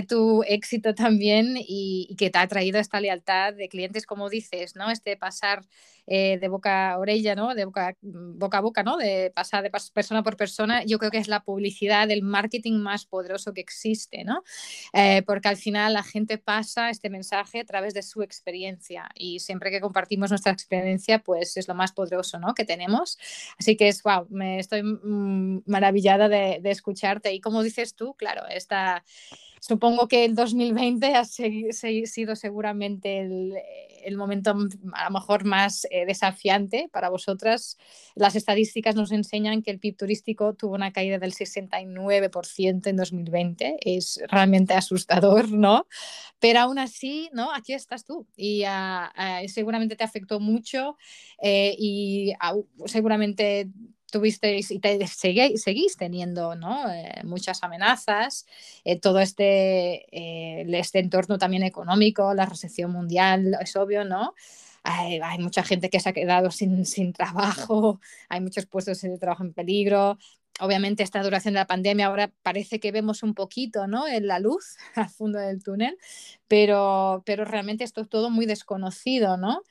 tu 0.09 0.43
éxito 0.47 0.95
también 0.95 1.57
y, 1.57 2.15
que 2.19 2.31
te 2.31 2.39
ha 2.39 2.47
traído 2.47 2.79
esta 2.79 3.01
lealtad 3.01 3.55
de 3.55 3.69
clientes, 3.69 4.07
como 4.07 4.29
dices, 4.29 4.77
¿no? 4.77 4.91
Este 4.91 5.17
pasar 5.17 5.65
eh, 6.07 6.39
de 6.41 6.49
boca 6.49 6.93
a 6.93 6.99
orella, 6.99 7.35
¿no? 7.35 7.55
De 7.55 7.65
boca, 7.65 7.97
boca 8.01 8.59
a 8.59 8.61
boca, 8.61 8.83
¿no? 8.83 8.97
De 8.97 9.33
pasar 9.35 9.63
de 9.63 9.71
persona 9.93 10.23
por 10.23 10.37
persona, 10.37 10.85
yo 10.85 10.99
creo 10.99 11.11
que 11.11 11.19
es 11.19 11.29
la 11.29 11.41
publicidad, 11.41 12.11
el 12.11 12.23
marketing 12.23 12.79
más 12.79 13.07
poderoso 13.07 13.53
que 13.53 13.61
existe, 13.61 14.25
¿no? 14.25 14.43
Eh, 14.93 15.23
porque 15.27 15.49
al 15.49 15.57
final 15.57 15.95
la 15.95 16.03
gente 16.03 16.39
pasa 16.39 16.91
este 16.91 17.11
mensaje 17.11 17.61
a 17.61 17.65
través 17.65 17.95
de 17.95 18.03
su 18.03 18.23
experiencia 18.23 19.09
y 19.15 19.41
siempre 19.41 19.71
que 19.71 19.81
compartimos 19.81 20.31
nuestra 20.31 20.53
experiencia, 20.53 21.21
pues 21.21 21.57
es 21.57 21.69
lo 21.69 21.75
más 21.75 21.93
poderoso, 21.93 22.39
¿no? 22.39 22.55
Que 22.55 22.65
tenemos. 22.65 23.19
Así 23.59 23.77
que 23.77 23.89
es, 23.89 24.03
wow, 24.03 24.27
me 24.31 24.59
estoy 24.59 24.83
mm, 24.83 25.63
maravillada 25.67 26.29
de, 26.29 26.59
de 26.63 26.71
escucharte 26.71 27.33
y 27.33 27.41
como 27.41 27.63
dices 27.63 27.95
tú, 27.95 28.15
claro, 28.15 28.43
esta 28.49 29.05
Supongo 29.61 30.07
que 30.09 30.25
el 30.25 30.35
2020 30.35 31.15
ha 31.15 31.25
sido 31.25 32.37
seguramente 32.37 33.21
el, 33.21 34.17
momento 34.17 34.55
a 34.93 35.05
lo 35.05 35.11
mejor 35.11 35.45
más 35.45 35.87
eh, 35.91 36.07
desafiante 36.07 36.89
para 36.93 37.09
vosotras. 37.09 37.77
Las 38.15 38.37
estadísticas 38.37 38.95
nos 38.95 39.11
enseñan 39.13 39.63
que 39.63 39.71
el 39.71 39.81
PIB 39.81 39.97
turístico 39.97 40.55
tuvo 40.55 40.75
una 40.75 40.93
caída 40.93 41.19
del 41.19 41.33
69% 41.33 42.87
en 42.87 42.97
2020. 42.97 43.77
Es 43.81 44.21
realmente 44.29 44.75
asustador, 44.75 45.51
¿no? 45.51 45.87
Pero 46.39 46.61
aún 46.61 46.79
así, 46.79 47.29
¿no? 47.33 47.53
Aquí 47.53 47.73
estás 47.73 48.05
tú 48.05 48.27
y 48.37 48.65
seguramente 49.49 49.97
te 49.97 50.05
afectó 50.05 50.39
mucho 50.39 50.97
eh, 51.43 51.75
y 51.79 52.35
seguramente 52.87 53.71
tuvisteis 54.17 54.71
y 54.71 54.79
te 54.79 55.07
seguís, 55.07 55.97
teniendo 55.97 56.55
¿no? 56.55 56.91
Eh, 56.91 57.21
muchas 57.25 57.63
amenazas, 57.63 58.47
eh, 58.85 58.99
todo 58.99 59.21
este, 59.21 60.07
eh, 60.11 60.67
este 60.73 61.01
entorno 61.01 61.39
también 61.39 61.63
económico, 61.63 62.33
la 62.33 62.47
recesión 62.47 62.91
mundial, 62.93 63.57
es 63.61 63.77
obvio, 63.77 64.05
¿no? 64.05 64.35
Hay, 64.83 65.21
hay, 65.23 65.39
mucha 65.39 65.63
gente 65.65 65.91
que 65.91 66.01
se 66.01 66.09
ha 66.09 66.13
quedado 66.13 66.51
sin, 66.51 66.87
sin 66.87 67.13
trabajo, 67.13 68.01
hay 68.29 68.41
muchos 68.41 68.67
puestos 68.67 69.01
de 69.03 69.19
trabajo 69.19 69.43
en 69.45 69.53
peligro. 69.53 70.19
Obviamente 70.61 71.03
esta 71.03 71.23
duración 71.23 71.53
de 71.55 71.61
la 71.61 71.67
pandemia 71.67 72.07
ahora 72.07 72.33
parece 72.43 72.81
que 72.81 72.93
vemos 72.93 73.23
un 73.23 73.35
poquito 73.35 73.87
¿no? 73.87 74.09
en 74.09 74.27
la 74.27 74.39
luz 74.39 74.77
al 74.95 75.11
fondo 75.11 75.39
del 75.39 75.63
túnel, 75.63 75.99
pero, 76.49 77.23
pero 77.27 77.45
realmente 77.45 77.85
esto 77.85 78.01
es 78.01 78.09
todo 78.09 78.31
muy 78.31 78.47
desconocido, 78.47 79.37
¿no? 79.37 79.63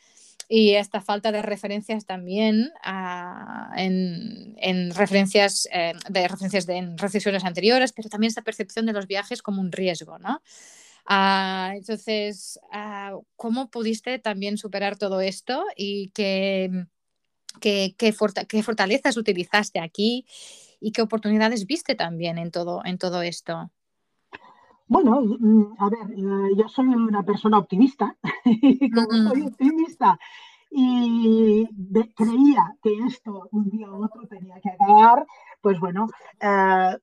Y 0.48 0.75
esta 0.75 1.02
falta 1.02 1.32
de 1.32 1.42
referencias 1.42 2.06
también 2.06 2.72
ah, 2.84 3.72
en, 3.78 4.92
referencias 4.94 5.68
eh, 5.72 5.94
de 6.10 6.28
referencias 6.28 6.66
de 6.66 6.78
en 6.78 6.98
recesiones 6.98 7.44
anteriores, 7.44 7.94
pero 7.94 8.10
también 8.10 8.30
esta 8.30 8.44
percepción 8.44 8.86
de 8.86 8.94
los 8.94 9.08
viajes 9.08 9.42
como 9.42 9.62
un 9.62 9.72
riesgo, 9.72 10.20
¿no? 10.20 10.42
Ah, 11.08 11.74
entonces, 11.75 12.60
ah, 12.72 13.16
¿cómo 13.36 13.70
pudiste 13.70 14.20
también 14.20 14.58
superar 14.58 14.98
todo 14.98 15.22
esto 15.22 15.64
y 15.75 16.10
qué, 16.10 16.88
qué, 17.62 17.96
qué, 17.98 18.14
fortalezas 18.64 19.18
utilizaste 19.18 19.80
aquí 19.80 20.25
y 20.80 20.92
qué 20.92 21.02
oportunidades 21.02 21.66
viste 21.68 21.96
también 21.96 22.38
en 22.38 22.52
todo, 22.52 22.82
en 22.86 22.98
todo 22.98 23.22
esto? 23.22 23.72
Bueno, 24.88 25.22
mm, 25.22 25.75
a 25.80 25.89
ver, 25.89 26.12
eh, 26.12 26.56
yo 26.56 26.68
soy 26.68 26.88
una 26.88 27.24
persona 27.24 27.58
optimista 27.58 28.15
y 28.46 28.89
como 28.92 29.30
soy 29.30 29.42
optimista 29.48 30.20
y 30.70 31.65
creía 32.15 32.75
que 32.84 32.98
esto 33.08 33.48
un 33.51 33.70
día 33.70 33.89
u 33.89 34.04
otro 34.04 34.27
tenía 34.27 34.60
que 34.62 34.70
acabar, 34.70 35.25
pues 35.62 35.80
bueno, 35.80 36.08
eh, 36.39 36.98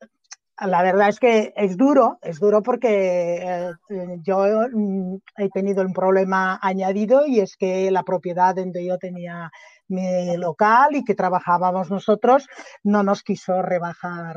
la 0.67 0.83
verdad 0.83 1.09
es 1.09 1.19
que 1.19 1.53
es 1.57 1.77
duro, 1.77 2.19
es 2.23 2.39
duro 2.39 2.63
porque 2.63 3.43
eh, 3.43 4.19
yo 4.23 4.45
mm, 4.73 5.17
he 5.37 5.49
tenido 5.49 5.83
un 5.85 5.93
problema 5.93 6.59
añadido 6.63 7.27
y 7.27 7.41
es 7.41 7.57
que 7.57 7.91
la 7.91 8.03
propiedad 8.03 8.55
donde 8.55 8.85
yo 8.85 8.99
tenía 8.99 9.51
mi 9.89 10.37
local 10.37 10.95
y 10.97 11.05
que 11.05 11.15
trabajábamos 11.15 11.91
nosotros 11.91 12.47
no 12.83 13.03
nos 13.03 13.23
quiso 13.23 13.61
rebajar 13.63 14.37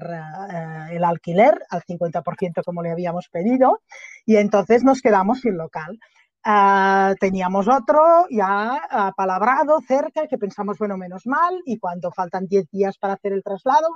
eh, 0.52 0.96
el 0.96 1.04
alquiler 1.04 1.62
al 1.70 1.82
50% 1.84 2.64
como 2.64 2.82
le 2.82 2.92
habíamos 2.92 3.30
pedido 3.30 3.82
y 4.26 4.38
entonces 4.38 4.84
nos 4.84 5.02
quedamos 5.02 5.42
sin 5.42 5.58
local. 5.58 6.00
Uh, 6.48 7.16
teníamos 7.20 7.68
otro 7.68 8.28
ya 8.30 8.80
apalabrado 8.88 9.80
cerca 9.82 10.28
que 10.28 10.38
pensamos, 10.38 10.78
bueno, 10.78 10.96
menos 10.96 11.26
mal, 11.26 11.60
y 11.66 11.80
cuando 11.80 12.12
faltan 12.12 12.46
10 12.46 12.70
días 12.70 13.00
para 13.00 13.14
hacer 13.14 13.34
el 13.34 13.42
traslado, 13.42 13.88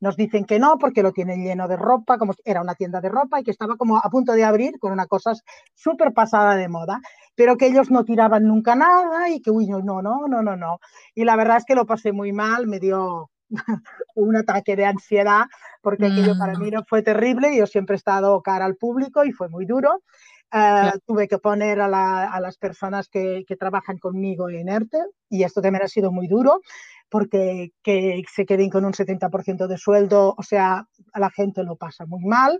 nos 0.00 0.16
dicen 0.16 0.44
que 0.44 0.58
no 0.58 0.78
porque 0.78 1.02
lo 1.02 1.12
tienen 1.12 1.42
lleno 1.42 1.68
de 1.68 1.76
ropa, 1.76 2.18
como 2.18 2.34
era 2.44 2.60
una 2.60 2.74
tienda 2.74 3.00
de 3.00 3.08
ropa 3.08 3.40
y 3.40 3.44
que 3.44 3.50
estaba 3.50 3.76
como 3.76 3.98
a 3.98 4.08
punto 4.10 4.32
de 4.32 4.44
abrir 4.44 4.78
con 4.78 4.92
una 4.92 5.06
cosa 5.06 5.32
súper 5.74 6.12
pasada 6.12 6.56
de 6.56 6.68
moda, 6.68 7.00
pero 7.34 7.56
que 7.56 7.66
ellos 7.66 7.90
no 7.90 8.04
tiraban 8.04 8.46
nunca 8.46 8.74
nada 8.74 9.28
y 9.28 9.40
que, 9.40 9.50
uy, 9.50 9.66
no, 9.66 9.80
no, 9.80 10.00
no, 10.02 10.26
no, 10.42 10.56
no. 10.56 10.80
Y 11.14 11.24
la 11.24 11.36
verdad 11.36 11.58
es 11.58 11.64
que 11.64 11.74
lo 11.74 11.86
pasé 11.86 12.12
muy 12.12 12.32
mal, 12.32 12.66
me 12.66 12.78
dio 12.78 13.30
un 14.14 14.36
ataque 14.36 14.76
de 14.76 14.86
ansiedad 14.86 15.46
porque 15.82 16.06
aquello 16.06 16.36
para 16.38 16.58
mí 16.58 16.70
mm. 16.70 16.74
no 16.74 16.84
fue 16.84 17.02
terrible, 17.02 17.56
yo 17.56 17.66
siempre 17.66 17.94
he 17.94 17.96
estado 17.96 18.40
cara 18.42 18.64
al 18.64 18.76
público 18.76 19.24
y 19.24 19.32
fue 19.32 19.48
muy 19.48 19.64
duro. 19.66 20.02
Uh, 20.50 20.98
tuve 21.06 21.28
que 21.28 21.36
poner 21.36 21.78
a, 21.78 21.88
la, 21.88 22.24
a 22.24 22.40
las 22.40 22.56
personas 22.56 23.10
que, 23.10 23.44
que, 23.46 23.56
trabajan 23.56 23.98
conmigo 23.98 24.48
en 24.48 24.70
ERTE 24.70 24.98
y 25.28 25.42
esto 25.42 25.60
también 25.60 25.84
ha 25.84 25.88
sido 25.88 26.10
muy 26.10 26.26
duro 26.26 26.62
porque 27.10 27.72
que 27.82 28.22
se 28.32 28.46
queden 28.46 28.70
con 28.70 28.86
un 28.86 28.92
70% 28.92 29.66
de 29.66 29.76
sueldo, 29.76 30.34
o 30.36 30.42
sea, 30.42 30.86
a 31.12 31.20
la 31.20 31.30
gente 31.30 31.64
lo 31.64 31.76
pasa 31.76 32.06
muy 32.06 32.24
mal. 32.24 32.58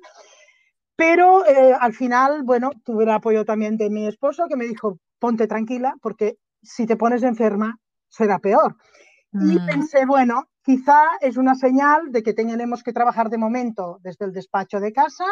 Pero 0.96 1.46
eh, 1.46 1.74
al 1.78 1.94
final, 1.94 2.42
bueno, 2.42 2.72
tuve 2.84 3.04
el 3.04 3.10
apoyo 3.10 3.44
también 3.44 3.76
de 3.76 3.88
mi 3.88 4.06
esposo 4.06 4.48
que 4.48 4.56
me 4.56 4.66
dijo, 4.66 4.98
ponte 5.18 5.46
tranquila 5.46 5.94
porque 6.02 6.38
si 6.62 6.86
te 6.86 6.96
pones 6.96 7.22
enferma 7.22 7.78
será 8.08 8.38
peor. 8.38 8.76
Mm. 9.30 9.52
Y 9.52 9.58
pensé, 9.60 10.06
bueno, 10.06 10.48
quizá 10.62 11.02
es 11.20 11.36
una 11.36 11.54
señal 11.54 12.10
de 12.10 12.22
que 12.22 12.32
tenemos 12.32 12.82
que 12.82 12.92
trabajar 12.92 13.30
de 13.30 13.38
momento 13.38 14.00
desde 14.02 14.24
el 14.24 14.32
despacho 14.32 14.80
de 14.80 14.92
casa 14.92 15.24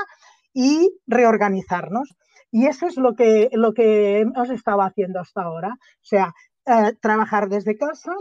y 0.56 0.90
reorganizarnos. 1.06 2.16
Y 2.50 2.66
eso 2.66 2.86
es 2.86 2.96
lo 2.96 3.14
que, 3.14 3.50
lo 3.52 3.74
que 3.74 4.20
hemos 4.20 4.48
estado 4.48 4.80
haciendo 4.80 5.20
hasta 5.20 5.42
ahora. 5.42 5.76
O 5.78 6.04
sea, 6.04 6.32
eh, 6.64 6.94
trabajar 6.98 7.50
desde 7.50 7.76
casa, 7.76 8.12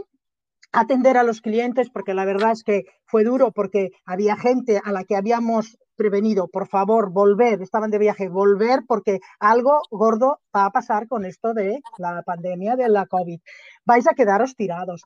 atender 0.73 1.17
a 1.17 1.23
los 1.23 1.39
clientes, 1.39 1.89
porque 1.89 2.13
la 2.13 2.25
verdad 2.25 2.51
es 2.51 2.63
que 2.63 2.83
fue 3.05 3.23
duro 3.23 3.53
porque 3.53 3.91
había 4.05 4.35
gente 4.35 4.81
a 4.83 4.91
la 4.91 5.05
que 5.05 5.15
habíamos 5.15 5.77
prevenido, 5.95 6.49
por 6.49 6.67
favor, 6.67 7.09
volver, 7.09 7.61
estaban 7.61 7.89
de 7.89 7.99
viaje, 7.99 8.27
volver 8.27 8.81
porque 8.85 9.19
algo 9.39 9.79
gordo 9.89 10.41
va 10.53 10.65
a 10.65 10.71
pasar 10.71 11.07
con 11.07 11.23
esto 11.23 11.53
de 11.53 11.79
la 11.97 12.21
pandemia 12.23 12.75
de 12.75 12.89
la 12.89 13.05
COVID. 13.05 13.39
Vais 13.85 14.05
a 14.07 14.13
quedaros 14.13 14.57
tirados. 14.57 15.03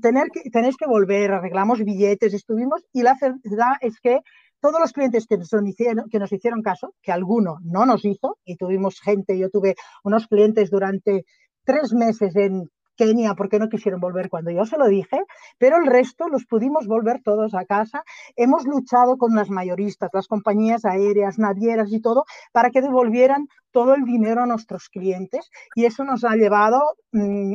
Tener 0.00 0.28
que, 0.30 0.48
tenéis 0.48 0.78
que 0.78 0.86
volver, 0.86 1.32
arreglamos 1.32 1.84
billetes, 1.84 2.32
estuvimos 2.32 2.86
y 2.94 3.02
la 3.02 3.18
verdad 3.20 3.74
es 3.82 4.00
que 4.00 4.20
todos 4.60 4.80
los 4.80 4.92
clientes 4.92 5.26
que 5.26 5.38
nos, 5.38 5.52
hicieron, 5.66 6.08
que 6.10 6.18
nos 6.18 6.32
hicieron 6.32 6.62
caso, 6.62 6.94
que 7.02 7.12
alguno 7.12 7.58
no 7.62 7.86
nos 7.86 8.04
hizo, 8.04 8.38
y 8.44 8.56
tuvimos 8.56 9.00
gente, 9.00 9.38
yo 9.38 9.50
tuve 9.50 9.74
unos 10.04 10.26
clientes 10.26 10.70
durante 10.70 11.24
tres 11.64 11.92
meses 11.92 12.34
en 12.36 12.68
Kenia 13.00 13.34
porque 13.34 13.58
no 13.58 13.70
quisieron 13.70 13.98
volver 13.98 14.28
cuando 14.28 14.50
yo 14.50 14.66
se 14.66 14.76
lo 14.76 14.86
dije, 14.86 15.24
pero 15.56 15.78
el 15.78 15.86
resto 15.86 16.28
los 16.28 16.44
pudimos 16.44 16.86
volver 16.86 17.22
todos 17.22 17.54
a 17.54 17.64
casa. 17.64 18.04
Hemos 18.36 18.66
luchado 18.66 19.16
con 19.16 19.34
las 19.34 19.48
mayoristas, 19.48 20.10
las 20.12 20.26
compañías 20.26 20.84
aéreas, 20.84 21.38
navieras 21.38 21.90
y 21.92 22.00
todo, 22.00 22.24
para 22.52 22.70
que 22.70 22.82
devolvieran 22.82 23.48
todo 23.72 23.94
el 23.94 24.04
dinero 24.04 24.42
a 24.42 24.46
nuestros 24.46 24.88
clientes 24.90 25.48
y 25.74 25.86
eso 25.86 26.04
nos 26.04 26.24
ha 26.24 26.34
llevado, 26.34 26.96
mm, 27.12 27.54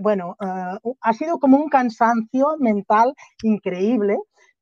bueno, 0.00 0.36
ha 0.40 1.12
sido 1.12 1.38
como 1.38 1.58
un 1.58 1.68
cansancio 1.68 2.56
mental 2.58 3.14
increíble, 3.42 4.18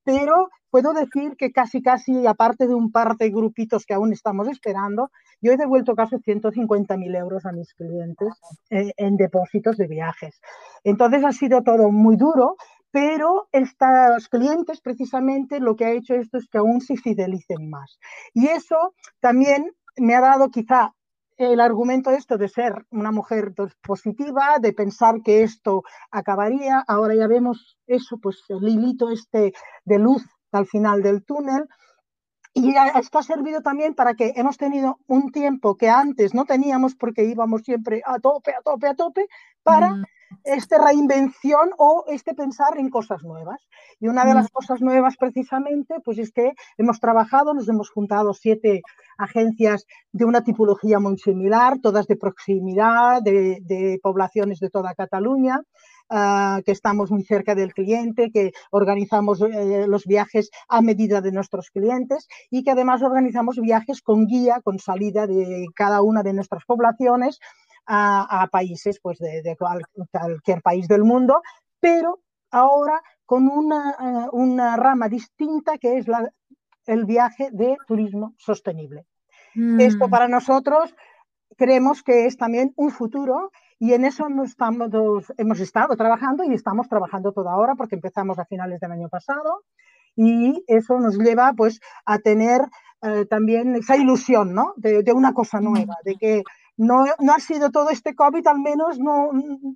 pero 0.08 0.48
puedo 0.70 0.94
decir 0.94 1.36
que 1.36 1.52
casi, 1.52 1.82
casi, 1.82 2.26
aparte 2.26 2.66
de 2.66 2.74
un 2.74 2.90
par 2.90 3.18
de 3.18 3.28
grupitos 3.28 3.84
que 3.84 3.92
aún 3.92 4.10
estamos 4.14 4.48
esperando, 4.48 5.10
yo 5.42 5.52
he 5.52 5.58
devuelto 5.58 5.94
casi 5.94 6.16
150.000 6.16 7.14
euros 7.14 7.44
a 7.44 7.52
mis 7.52 7.74
clientes 7.74 8.32
eh, 8.70 8.94
en 8.96 9.18
depósitos 9.18 9.76
de 9.76 9.86
viajes. 9.86 10.40
Entonces 10.82 11.22
ha 11.26 11.32
sido 11.32 11.62
todo 11.62 11.90
muy 11.90 12.16
duro, 12.16 12.56
pero 12.90 13.48
estos 13.52 14.30
clientes 14.30 14.80
precisamente 14.80 15.60
lo 15.60 15.76
que 15.76 15.84
ha 15.84 15.90
hecho 15.90 16.14
esto 16.14 16.38
es 16.38 16.48
que 16.48 16.56
aún 16.56 16.80
se 16.80 16.96
fidelicen 16.96 17.68
más. 17.68 17.98
Y 18.32 18.46
eso 18.46 18.94
también 19.20 19.70
me 19.98 20.14
ha 20.14 20.22
dado 20.22 20.48
quizá 20.48 20.94
el 21.38 21.60
argumento 21.60 22.10
esto 22.10 22.36
de 22.36 22.48
ser 22.48 22.84
una 22.90 23.12
mujer 23.12 23.54
positiva, 23.82 24.58
de 24.60 24.72
pensar 24.72 25.22
que 25.24 25.42
esto 25.44 25.84
acabaría, 26.10 26.84
ahora 26.86 27.14
ya 27.14 27.28
vemos 27.28 27.78
eso, 27.86 28.18
pues 28.18 28.42
el 28.48 28.68
hilito 28.68 29.10
este 29.10 29.52
de 29.84 29.98
luz 29.98 30.22
al 30.52 30.66
final 30.66 31.02
del 31.02 31.24
túnel, 31.24 31.64
y 32.58 32.74
esto 32.98 33.18
ha 33.18 33.22
servido 33.22 33.62
también 33.62 33.94
para 33.94 34.14
que 34.14 34.32
hemos 34.34 34.56
tenido 34.56 34.98
un 35.06 35.30
tiempo 35.30 35.76
que 35.76 35.88
antes 35.88 36.34
no 36.34 36.44
teníamos 36.44 36.94
porque 36.94 37.24
íbamos 37.24 37.62
siempre 37.62 38.02
a 38.04 38.18
tope, 38.18 38.52
a 38.52 38.62
tope, 38.62 38.86
a 38.88 38.94
tope, 38.94 39.26
para 39.62 39.90
mm. 39.90 40.04
esta 40.44 40.78
reinvención 40.84 41.70
o 41.78 42.04
este 42.08 42.34
pensar 42.34 42.76
en 42.78 42.90
cosas 42.90 43.22
nuevas. 43.22 43.60
Y 44.00 44.08
una 44.08 44.24
de 44.24 44.34
las 44.34 44.46
mm. 44.46 44.52
cosas 44.52 44.80
nuevas 44.80 45.16
precisamente, 45.16 46.00
pues 46.04 46.18
es 46.18 46.32
que 46.32 46.52
hemos 46.76 46.98
trabajado, 46.98 47.54
nos 47.54 47.68
hemos 47.68 47.90
juntado 47.90 48.34
siete 48.34 48.82
agencias 49.18 49.86
de 50.12 50.24
una 50.24 50.42
tipología 50.42 50.98
muy 50.98 51.16
similar, 51.18 51.78
todas 51.80 52.06
de 52.06 52.16
proximidad, 52.16 53.22
de, 53.22 53.58
de 53.62 54.00
poblaciones 54.02 54.58
de 54.58 54.70
toda 54.70 54.94
Cataluña. 54.94 55.60
Ah, 56.10 56.62
que 56.64 56.72
estamos 56.72 57.10
muy 57.10 57.22
cerca 57.22 57.54
del 57.54 57.74
cliente, 57.74 58.30
que 58.30 58.52
organizamos 58.70 59.42
eh, 59.42 59.84
los 59.86 60.06
viajes 60.06 60.50
a 60.66 60.80
medida 60.80 61.20
de 61.20 61.32
nuestros 61.32 61.70
clientes 61.70 62.28
y 62.50 62.64
que 62.64 62.70
además 62.70 63.02
organizamos 63.02 63.56
viajes 63.60 64.00
con 64.00 64.26
guía, 64.26 64.62
con 64.62 64.78
salida 64.78 65.26
de 65.26 65.66
cada 65.74 66.00
una 66.00 66.22
de 66.22 66.32
nuestras 66.32 66.64
poblaciones 66.64 67.40
a, 67.84 68.48
países 68.50 69.00
pues, 69.02 69.18
de, 69.18 69.54
cualquier 69.58 70.62
país 70.62 70.88
del 70.88 71.04
mundo, 71.04 71.42
pero 71.78 72.20
ahora 72.50 73.02
con 73.26 73.46
una, 73.46 73.90
eh, 73.90 74.28
una 74.32 74.76
rama 74.76 75.10
distinta 75.10 75.76
que 75.76 75.98
es 75.98 76.08
la, 76.08 76.32
el 76.86 77.04
viaje 77.04 77.50
de 77.52 77.76
turismo 77.86 78.34
sostenible. 78.38 79.04
Esto 79.78 80.08
mm. 80.08 80.10
para 80.10 80.28
nosotros 80.28 80.94
creemos 81.58 82.02
que 82.02 82.24
es 82.24 82.38
también 82.38 82.72
un 82.76 82.90
futuro 82.92 83.50
y 83.78 83.92
en 83.92 84.04
eso 84.04 84.26
estamos, 84.44 84.90
hemos 85.36 85.60
estado 85.60 85.96
trabajando 85.96 86.44
y 86.44 86.54
estamos 86.54 86.88
trabajando 86.88 87.32
toda 87.32 87.56
hora 87.56 87.74
porque 87.74 87.94
empezamos 87.94 88.38
a 88.38 88.44
finales 88.44 88.80
del 88.80 88.92
año 88.92 89.08
pasado 89.08 89.64
y 90.16 90.64
eso 90.66 90.98
nos 90.98 91.16
lleva 91.16 91.52
pues 91.56 91.80
a 92.04 92.18
tener 92.18 92.62
eh, 93.02 93.24
también 93.26 93.76
esa 93.76 93.96
ilusión 93.96 94.52
¿no? 94.52 94.74
de, 94.76 95.12
una 95.12 95.32
cosa 95.32 95.60
nueva, 95.60 95.96
de 96.04 96.16
que 96.16 96.42
no, 96.76 97.04
no, 97.20 97.32
ha 97.32 97.38
sido 97.38 97.70
todo 97.70 97.90
este 97.90 98.14
COVID, 98.14 98.44
al 98.46 98.58
menos 98.58 98.98
no, 98.98 99.30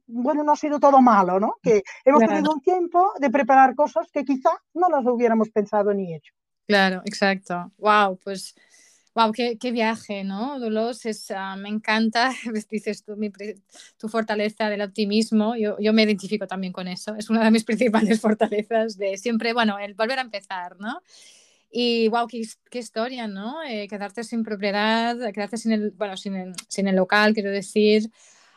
bueno, 0.06 0.42
no 0.42 0.52
ha 0.52 0.56
sido 0.56 0.80
todo 0.80 1.00
malo, 1.00 1.40
¿no? 1.40 1.54
Que 1.62 1.82
hemos 2.04 2.20
tenido 2.20 2.52
un 2.52 2.60
tiempo 2.60 3.12
de 3.18 3.28
preparar 3.28 3.74
cosas 3.74 4.08
que 4.12 4.24
quizá 4.24 4.50
no 4.74 4.88
las 4.88 5.04
hubiéramos 5.04 5.50
pensado 5.50 5.92
ni 5.92 6.14
hecho. 6.14 6.32
Claro, 6.66 7.02
exacto. 7.04 7.72
Wow, 7.78 8.18
pues 8.22 8.54
Wow, 9.14 9.30
qué, 9.32 9.72
viaje, 9.72 10.24
¿no? 10.24 10.58
Dolores, 10.58 11.04
es, 11.04 11.30
ah, 11.32 11.54
me 11.56 11.68
encanta, 11.68 12.32
dices 12.70 13.04
tú, 13.04 13.14
tu 13.98 14.08
fortaleza 14.08 14.70
del 14.70 14.80
optimismo, 14.80 15.54
yo, 15.54 15.76
yo, 15.78 15.92
me 15.92 16.04
identifico 16.04 16.46
también 16.46 16.72
con 16.72 16.88
eso, 16.88 17.14
es 17.16 17.28
una 17.28 17.44
de 17.44 17.50
mis 17.50 17.64
principales 17.64 18.20
fortalezas 18.22 18.96
de 18.96 19.18
siempre, 19.18 19.52
bueno, 19.52 19.78
el 19.78 19.92
volver 19.92 20.18
a 20.18 20.22
empezar, 20.22 20.80
¿no? 20.80 21.02
Y 21.70 22.08
wow, 22.08 22.26
qué, 22.26 22.42
qué 22.70 22.78
historia, 22.78 23.28
¿no? 23.28 23.62
Eh, 23.64 23.86
quedarte 23.86 24.24
sin 24.24 24.44
propiedad, 24.44 25.16
quedarte 25.32 25.58
sin 25.58 25.72
el, 25.72 25.90
bueno, 25.90 26.16
sin 26.16 26.34
el, 26.36 26.54
sin 26.68 26.88
el 26.88 26.96
local, 26.96 27.34
quiero 27.34 27.50
decir, 27.50 28.10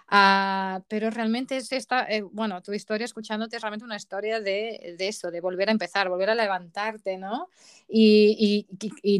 Ah, 0.07 0.83
pero 0.87 1.09
realmente 1.09 1.57
es 1.57 1.71
esta, 1.71 2.03
eh, 2.03 2.21
bueno, 2.21 2.61
tu 2.61 2.73
historia 2.73 3.05
escuchándote 3.05 3.55
es 3.55 3.61
realmente 3.63 3.85
una 3.85 3.95
historia 3.95 4.39
de, 4.39 4.95
de, 4.99 5.07
eso, 5.07 5.31
de 5.31 5.41
volver 5.41 5.69
a 5.69 5.71
empezar, 5.71 6.09
volver 6.09 6.29
a 6.29 6.35
levantarte, 6.35 7.17
¿no? 7.17 7.49
Y, 7.87 8.67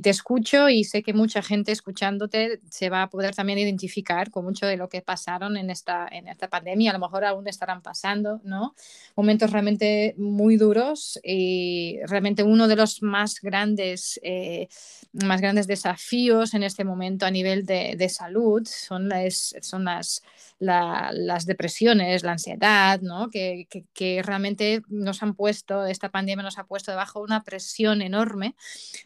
te 0.02 0.10
escucho 0.10 0.70
y 0.70 0.84
sé 0.84 1.02
que 1.02 1.14
mucha 1.14 1.42
gente 1.42 1.72
escuchándote 1.72 2.60
se 2.70 2.90
va 2.90 3.04
a 3.04 3.10
poder 3.10 3.34
también 3.34 3.58
identificar 3.58 4.30
con 4.30 4.46
mucho 4.46 4.68
de 4.68 4.78
lo 4.78 4.88
que 4.90 5.02
pasaron 5.02 5.58
en 5.58 5.72
esta, 5.72 6.08
en 6.12 6.28
esta 6.28 6.50
pandemia, 6.50 6.92
a 6.92 6.94
lo 6.94 7.00
mejor 7.00 7.26
aún 7.26 7.48
estarán 7.48 7.82
pasando, 7.82 8.42
¿no? 8.44 8.76
Momentos 9.16 9.52
realmente 9.52 10.14
muy 10.18 10.58
duros 10.58 11.20
y 11.24 12.00
realmente 12.08 12.44
uno 12.44 12.68
de 12.68 12.76
los 12.76 13.02
más 13.02 13.42
grandes, 13.42 14.20
eh, 14.24 14.68
más 15.14 15.42
grandes 15.42 15.66
desafíos 15.66 16.54
en 16.54 16.64
este 16.64 16.84
momento 16.84 17.26
a 17.26 17.32
nivel 17.32 17.66
de, 17.66 17.96
de 17.98 18.10
salud 18.10 18.68
son 18.68 19.10
las, 19.10 19.56
son 19.62 19.86
las 19.86 20.22
las 20.60 21.46
depresiones, 21.46 22.24
la 22.24 22.34
ansiedad, 22.34 23.02
¿no? 23.02 23.30
que, 23.30 23.68
que, 23.94 24.22
realmente 24.24 24.82
nos 24.88 25.22
han 25.22 25.36
puesto, 25.36 25.86
esta 25.86 26.10
pandemia 26.10 26.44
nos 26.44 26.58
ha 26.58 26.66
puesto 26.66 26.92
debajo 26.92 27.22
una 27.22 27.44
presión 27.44 28.02
enorme 28.02 28.56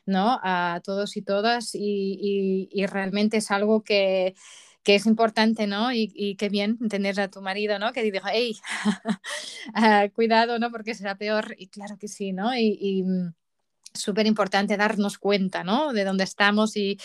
¿no? 0.06 0.40
a 0.44 0.82
todos 0.84 1.18
y 1.18 1.22
todas 1.22 1.74
y, 1.74 2.70
y, 2.72 2.86
realmente 2.86 3.38
es 3.38 3.52
algo 3.52 3.84
que, 3.84 4.36
que 4.84 4.96
es 4.96 5.06
importante, 5.06 5.68
¿no? 5.68 5.92
Y, 5.92 6.12
y, 6.16 6.36
qué 6.36 6.50
bien 6.50 6.78
tener 6.90 7.20
a 7.20 7.30
tu 7.30 7.42
marido, 7.42 7.78
¿no? 7.80 7.94
Que 7.94 8.04
diga, 8.04 8.22
hey, 8.32 8.58
ah, 9.74 10.08
cuidado, 10.14 10.58
¿no? 10.58 10.72
Porque 10.72 10.96
será 10.96 11.16
peor. 11.16 11.56
Y 11.58 11.68
claro 11.68 11.98
que 11.98 12.08
sí, 12.08 12.32
¿no? 12.32 12.56
Y, 12.56 12.78
y 12.80 13.04
mm, 13.04 13.34
súper 13.94 14.26
importante 14.26 14.78
darnos 14.78 15.18
cuenta, 15.18 15.64
¿no? 15.64 15.94
De 15.94 16.06
dónde 16.06 16.24
estamos 16.24 16.76
y, 16.78 16.98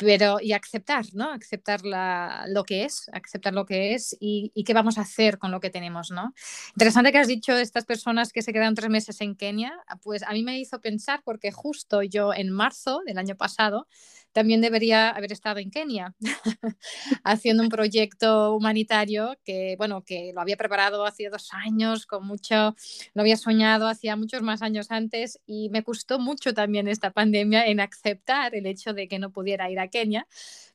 pero 0.00 0.38
y 0.40 0.52
aceptar, 0.52 1.04
¿no? 1.12 1.30
Aceptar 1.32 1.84
la, 1.84 2.46
lo 2.48 2.64
que 2.64 2.84
es, 2.84 3.10
aceptar 3.12 3.52
lo 3.52 3.66
que 3.66 3.94
es 3.94 4.16
y, 4.18 4.50
y, 4.54 4.64
qué 4.64 4.72
vamos 4.72 4.98
a 4.98 5.02
hacer 5.02 5.38
con 5.38 5.50
lo 5.50 5.60
que 5.60 5.70
tenemos, 5.70 6.10
¿no? 6.10 6.34
Interesante 6.74 7.12
que 7.12 7.18
has 7.18 7.28
dicho 7.28 7.56
estas 7.56 7.84
personas 7.84 8.32
que 8.32 8.42
se 8.42 8.52
quedan 8.52 8.74
tres 8.74 8.90
meses 8.90 9.20
en 9.20 9.36
Kenia, 9.36 9.78
pues 10.02 10.22
a 10.22 10.32
mí 10.32 10.42
me 10.42 10.58
hizo 10.58 10.80
pensar 10.80 11.22
porque 11.24 11.52
justo 11.52 12.02
yo 12.02 12.32
en 12.34 12.50
marzo 12.50 13.02
del 13.06 13.18
año 13.18 13.36
pasado 13.36 13.86
también 14.32 14.60
debería 14.60 15.10
haber 15.10 15.32
estado 15.32 15.58
en 15.58 15.70
Kenia 15.70 16.14
haciendo 17.24 17.62
un 17.62 17.68
proyecto 17.68 18.54
humanitario 18.54 19.36
que, 19.44 19.74
bueno, 19.76 20.02
que 20.04 20.32
lo 20.34 20.40
había 20.40 20.56
preparado 20.56 21.04
hace 21.04 21.28
dos 21.28 21.48
años, 21.52 22.06
con 22.06 22.26
mucho, 22.26 22.76
lo 23.14 23.22
había 23.22 23.36
soñado 23.36 23.88
hacía 23.88 24.16
muchos 24.16 24.42
más 24.42 24.62
años 24.62 24.90
antes 24.90 25.40
y 25.46 25.68
me 25.70 25.82
costó 25.82 26.18
mucho 26.18 26.54
también 26.54 26.88
esta 26.88 27.10
pandemia 27.10 27.66
en 27.66 27.80
aceptar 27.80 28.54
el 28.54 28.66
hecho 28.66 28.94
de 28.94 29.08
que 29.08 29.18
no 29.18 29.30
pudiera 29.30 29.70
ir 29.70 29.80
a 29.80 29.88
Kenia. 29.90 30.26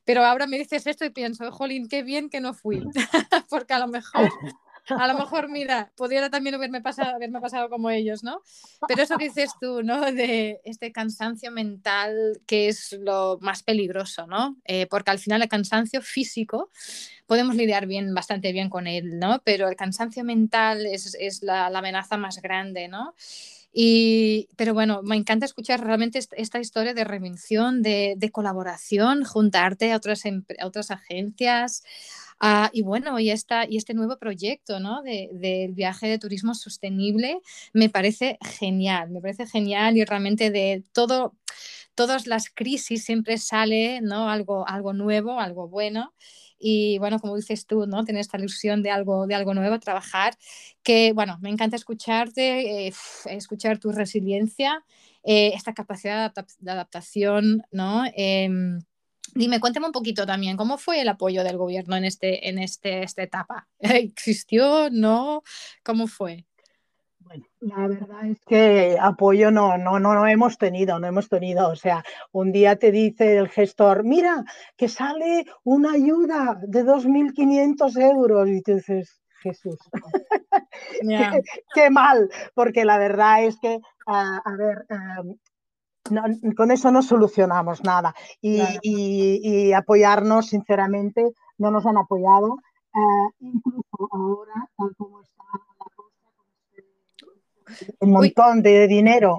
Pero 0.04 0.24
ahora 0.24 0.46
me 0.46 0.58
dices 0.58 0.86
esto 0.86 1.04
y 1.04 1.10
pienso, 1.10 1.50
jolín, 1.50 1.88
qué 1.88 2.02
bien 2.02 2.30
que 2.30 2.40
no 2.40 2.54
fui, 2.54 2.80
porque 3.50 3.74
a 3.74 3.80
lo 3.80 3.88
mejor 3.88 4.30
a 4.88 5.08
lo 5.08 5.18
mejor, 5.18 5.48
mira, 5.50 5.90
pudiera 5.96 6.30
también 6.30 6.54
haberme 6.54 6.80
pasado, 6.80 7.14
haberme 7.14 7.40
pasado 7.40 7.68
como 7.68 7.90
ellos, 7.90 8.22
¿no? 8.22 8.42
Pero 8.86 9.02
eso 9.02 9.16
que 9.18 9.26
dices 9.26 9.50
tú, 9.60 9.82
¿no? 9.82 10.12
De 10.12 10.60
este 10.64 10.92
cansancio 10.92 11.50
mental 11.50 12.40
que 12.46 12.68
es 12.68 12.92
lo 13.00 13.38
más 13.40 13.62
peligroso, 13.62 14.26
¿no? 14.26 14.56
Eh, 14.64 14.86
porque 14.86 15.10
al 15.10 15.18
final 15.18 15.42
el 15.42 15.48
cansancio 15.48 16.00
físico 16.02 16.70
podemos 17.26 17.56
lidiar 17.56 17.86
bien, 17.86 18.14
bastante 18.14 18.52
bien 18.52 18.70
con 18.70 18.86
él, 18.86 19.18
¿no? 19.18 19.40
Pero 19.44 19.68
el 19.68 19.76
cansancio 19.76 20.24
mental 20.24 20.86
es, 20.86 21.16
es 21.18 21.42
la, 21.42 21.68
la, 21.70 21.80
amenaza 21.80 22.16
más 22.16 22.40
grande, 22.40 22.88
¿no? 22.88 23.14
Y, 23.78 24.48
pero 24.56 24.72
bueno, 24.72 25.02
me 25.02 25.16
encanta 25.16 25.44
escuchar 25.44 25.84
realmente 25.84 26.18
esta 26.18 26.58
historia 26.58 26.94
de 26.94 27.04
reinvención, 27.04 27.82
de, 27.82 28.30
colaboración, 28.32 29.22
juntarte 29.22 29.92
a 29.92 29.96
otras, 29.96 30.22
a 30.24 30.66
otras 30.66 30.90
agencias, 30.90 31.82
Ah, 32.40 32.70
y 32.72 32.82
bueno, 32.82 33.18
y, 33.18 33.30
esta, 33.30 33.66
y 33.66 33.78
este 33.78 33.94
nuevo 33.94 34.18
proyecto 34.18 34.78
¿no? 34.78 35.00
del 35.02 35.40
de, 35.40 35.70
viaje 35.72 36.06
de 36.06 36.18
turismo 36.18 36.54
sostenible 36.54 37.40
me 37.72 37.88
parece 37.88 38.38
genial, 38.42 39.08
me 39.08 39.22
parece 39.22 39.46
genial 39.46 39.96
y 39.96 40.04
realmente 40.04 40.50
de 40.50 40.84
todo, 40.92 41.34
todas 41.94 42.26
las 42.26 42.50
crisis 42.50 43.04
siempre 43.06 43.38
sale 43.38 44.02
¿no? 44.02 44.28
algo, 44.28 44.68
algo 44.68 44.92
nuevo, 44.92 45.40
algo 45.40 45.68
bueno 45.68 46.12
y 46.58 46.98
bueno, 46.98 47.18
como 47.18 47.36
dices 47.36 47.66
tú, 47.66 47.86
¿no? 47.86 48.04
Tener 48.04 48.20
esta 48.20 48.38
ilusión 48.38 48.82
de 48.82 48.90
algo, 48.90 49.26
de 49.26 49.34
algo 49.34 49.54
nuevo, 49.54 49.78
trabajar, 49.80 50.36
que 50.82 51.12
bueno, 51.12 51.38
me 51.40 51.50
encanta 51.50 51.76
escucharte, 51.76 52.86
eh, 52.88 52.92
escuchar 53.26 53.78
tu 53.78 53.92
resiliencia, 53.92 54.84
eh, 55.24 55.52
esta 55.54 55.74
capacidad 55.74 56.32
de, 56.58 56.70
adaptación, 56.70 57.62
¿no? 57.70 58.04
Em, 58.14 58.80
Dime, 59.34 59.60
cuéntame 59.60 59.86
un 59.86 59.92
poquito 59.92 60.24
también, 60.24 60.56
¿cómo 60.56 60.78
fue 60.78 61.02
el 61.02 61.08
apoyo 61.08 61.44
del 61.44 61.58
gobierno 61.58 61.94
en, 61.96 62.04
este, 62.04 62.48
en 62.48 62.58
este, 62.58 63.02
esta 63.02 63.22
etapa? 63.22 63.68
¿Existió? 63.80 64.88
¿No? 64.90 65.42
¿Cómo 65.84 66.06
fue? 66.06 66.46
Bueno, 67.36 67.46
la 67.60 67.88
verdad 67.88 68.26
es 68.26 68.38
que 68.46 68.96
apoyo 69.00 69.50
no, 69.50 69.78
no, 69.78 69.98
no, 69.98 70.14
no 70.14 70.26
hemos 70.26 70.58
tenido, 70.58 70.98
no 70.98 71.06
hemos 71.06 71.28
tenido. 71.28 71.68
O 71.68 71.76
sea, 71.76 72.04
un 72.32 72.52
día 72.52 72.76
te 72.76 72.90
dice 72.90 73.36
el 73.36 73.48
gestor, 73.48 74.04
mira, 74.04 74.44
que 74.76 74.88
sale 74.88 75.46
una 75.64 75.92
ayuda 75.92 76.58
de 76.62 76.84
2.500 76.84 77.96
euros 78.00 78.48
y 78.48 78.62
tú 78.62 78.74
dices, 78.74 79.20
Jesús, 79.42 79.78
qué, 81.74 81.90
mal, 81.90 82.28
porque 82.54 82.84
la 82.84 82.98
verdad 82.98 83.44
es 83.44 83.58
que, 83.60 83.78
a 84.06 84.56
ver, 84.56 84.86
em, 84.88 85.36
con 86.56 86.70
eso 86.70 86.90
no 86.90 87.02
solucionamos 87.02 87.82
nada. 87.82 88.14
Y, 88.40 89.72
apoyarnos, 89.72 90.46
sinceramente, 90.46 91.32
no 91.58 91.70
nos 91.70 91.86
han 91.86 91.98
apoyado. 91.98 92.58
Eh, 92.94 93.28
incluso 93.40 94.08
ahora, 94.10 94.68
tal 94.76 94.94
como 94.96 95.20
está 95.20 95.42
un 98.00 98.10
montón 98.10 98.62
de 98.62 98.86
dinero. 98.86 99.38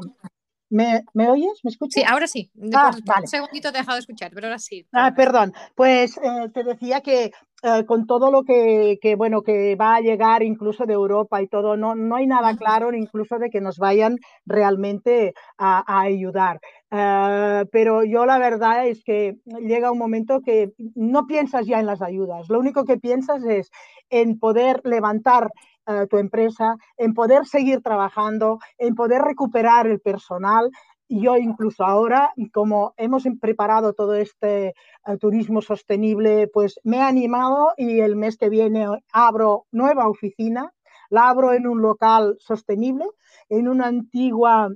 ¿Me, 0.70 1.04
oyes? 1.30 1.60
¿Me 1.63 1.70
escuchas? 1.70 2.04
Sí, 2.04 2.04
ahora 2.08 2.28
sí. 2.28 2.52
Ah, 2.74 2.92
Un 3.22 3.28
segundito 3.28 3.72
te 3.72 3.78
he 3.78 3.82
dejado 3.82 3.96
de 3.96 4.02
escuchar, 4.02 4.32
pero 4.34 4.48
ahora 4.48 4.60
sí. 4.60 4.86
Ah, 4.92 5.13
perdón. 5.16 5.54
Pues 5.76 6.18
eh, 6.18 6.50
te 6.54 6.63
decía 6.63 7.02
que 7.02 7.32
eh, 7.63 7.86
con 7.86 8.06
todo 8.06 8.30
lo 8.30 8.44
que, 8.44 9.00
bueno, 9.18 9.42
que 9.42 9.76
va 9.76 9.96
a 9.96 10.02
llegar 10.02 10.44
incluso 10.44 10.86
de 10.86 10.94
Europa 10.94 11.42
y 11.42 11.48
todo, 11.48 11.78
no, 11.78 11.96
no 11.96 12.16
hay 12.18 12.28
nada 12.28 12.56
claro 12.56 12.94
incluso 12.94 13.40
de 13.40 13.50
que 13.50 13.62
nos 13.62 13.78
vayan 13.78 14.18
realmente 14.46 15.34
a, 15.58 16.02
ayudar. 16.02 16.60
Eh, 16.92 17.66
pero 17.72 18.04
yo 18.04 18.26
la 18.26 18.38
verdad 18.38 18.88
es 18.88 19.04
que 19.04 19.38
llega 19.62 19.92
un 19.92 19.98
momento 19.98 20.42
que 20.42 20.72
no 20.96 21.26
piensas 21.28 21.66
ya 21.66 21.80
en 21.80 21.86
las 21.86 22.02
ayudas, 22.02 22.48
lo 22.50 22.60
único 22.60 22.86
que 22.86 22.98
piensas 22.98 23.44
es 23.44 23.72
en 24.10 24.38
poder 24.38 24.82
levantar 24.84 25.50
tu 26.10 26.17
empresa, 26.17 26.76
en 26.97 27.13
poder 27.13 27.45
seguir 27.45 27.82
trabajando, 27.82 28.60
en 28.78 28.95
poder 28.95 29.21
recuperar 29.21 29.88
el 29.88 30.00
personal 30.00 30.69
yo 31.10 31.38
incluso 31.38 31.86
ahora, 31.86 32.34
como 32.54 32.93
hemos 32.97 33.23
preparado 33.39 33.93
todo 33.93 34.15
este 34.15 34.67
eh, 34.67 34.73
turismo 35.19 35.62
sostenible, 35.62 36.50
pues 36.50 36.80
me 36.84 36.97
he 36.97 37.02
animado 37.02 37.73
y 37.78 38.02
el 38.02 38.15
mes 38.15 38.38
que 38.38 38.50
viene 38.50 38.86
abro 39.13 39.67
nueva 39.71 40.10
oficina. 40.10 40.73
La 41.10 41.30
abro 41.30 41.54
en 41.54 41.65
un 41.67 41.82
local 41.82 42.36
sostenible, 42.39 43.06
en 43.47 43.69
una 43.69 43.88
antigua 43.88 44.69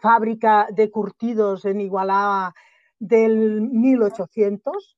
fábrica 0.00 0.66
de 0.72 0.90
curtidos 0.90 1.64
en 1.64 1.80
Igualada 1.80 2.52
del 2.98 3.60
1800. 3.60 4.96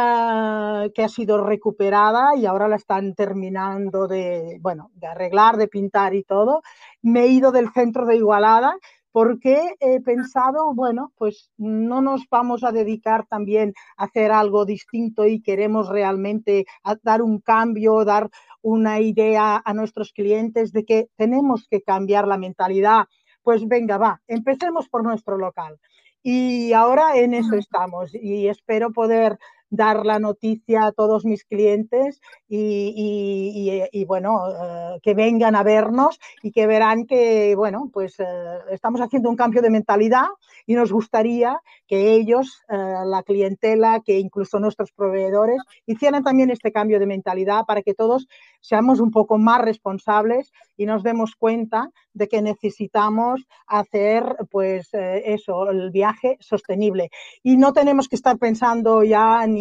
Eh, 0.00 0.92
que 0.94 1.02
ha 1.02 1.08
sido 1.08 1.42
recuperada 1.42 2.36
y 2.36 2.46
ahora 2.46 2.68
la 2.68 2.76
están 2.76 3.14
terminando 3.14 4.06
de, 4.06 4.58
bueno, 4.60 4.92
de 4.94 5.08
arreglar, 5.08 5.56
de 5.56 5.66
pintar 5.66 6.14
y 6.14 6.22
todo. 6.22 6.62
Me 7.02 7.22
he 7.22 7.28
ido 7.28 7.50
del 7.50 7.72
centro 7.72 8.06
de 8.06 8.14
Igualada 8.14 8.76
porque 9.10 9.74
he 9.80 10.00
pensado, 10.00 10.72
bueno, 10.72 11.12
pues 11.16 11.50
no 11.56 12.00
nos 12.00 12.28
vamos 12.30 12.62
a 12.62 12.70
dedicar 12.70 13.26
también 13.26 13.74
a 13.96 14.04
hacer 14.04 14.30
algo 14.30 14.64
distinto 14.64 15.26
y 15.26 15.42
queremos 15.42 15.88
realmente 15.88 16.66
dar 17.02 17.20
un 17.20 17.40
cambio, 17.40 18.04
dar 18.04 18.30
una 18.62 19.00
idea 19.00 19.60
a 19.64 19.74
nuestros 19.74 20.12
clientes 20.12 20.72
de 20.72 20.84
que 20.84 21.08
tenemos 21.16 21.66
que 21.68 21.82
cambiar 21.82 22.28
la 22.28 22.38
mentalidad. 22.38 23.06
Pues 23.42 23.66
venga, 23.66 23.98
va, 23.98 24.20
empecemos 24.28 24.88
por 24.88 25.02
nuestro 25.02 25.38
local. 25.38 25.80
Y 26.22 26.72
ahora 26.72 27.16
en 27.16 27.32
eso 27.34 27.54
estamos 27.54 28.14
y 28.14 28.48
espero 28.48 28.92
poder 28.92 29.38
dar 29.70 30.06
la 30.06 30.18
noticia 30.18 30.86
a 30.86 30.92
todos 30.92 31.24
mis 31.24 31.44
clientes 31.44 32.20
y, 32.48 34.04
bueno, 34.06 34.40
eh, 34.48 34.98
que 35.02 35.14
vengan 35.14 35.54
a 35.54 35.62
vernos 35.62 36.18
y 36.42 36.52
que 36.52 36.66
verán 36.66 37.06
que, 37.06 37.54
bueno, 37.54 37.90
pues 37.92 38.18
eh, 38.18 38.24
estamos 38.70 39.00
haciendo 39.00 39.28
un 39.28 39.36
cambio 39.36 39.62
de 39.62 39.70
mentalidad 39.70 40.26
y 40.66 40.74
nos 40.74 40.92
gustaría 40.92 41.60
que 41.86 42.14
ellos, 42.14 42.62
eh, 42.68 42.76
la 43.04 43.22
clientela, 43.22 44.00
que 44.04 44.18
incluso 44.18 44.58
nuestros 44.58 44.92
proveedores, 44.92 45.58
hicieran 45.86 46.24
también 46.24 46.50
este 46.50 46.72
cambio 46.72 46.98
de 46.98 47.06
mentalidad 47.06 47.64
para 47.66 47.82
que 47.82 47.94
todos 47.94 48.26
seamos 48.60 49.00
un 49.00 49.10
poco 49.10 49.38
más 49.38 49.60
responsables 49.60 50.52
y 50.76 50.86
nos 50.86 51.02
demos 51.02 51.34
cuenta 51.36 51.90
de 52.12 52.28
que 52.28 52.42
necesitamos 52.42 53.46
hacer, 53.66 54.24
pues, 54.50 54.88
eso, 54.92 55.70
el 55.70 55.90
viaje 55.90 56.36
sostenible. 56.40 57.10
Y 57.42 57.56
no 57.56 57.72
tenemos 57.72 58.08
que 58.08 58.16
estar 58.16 58.38
pensando 58.38 59.04
ya 59.04 59.44
en 59.44 59.57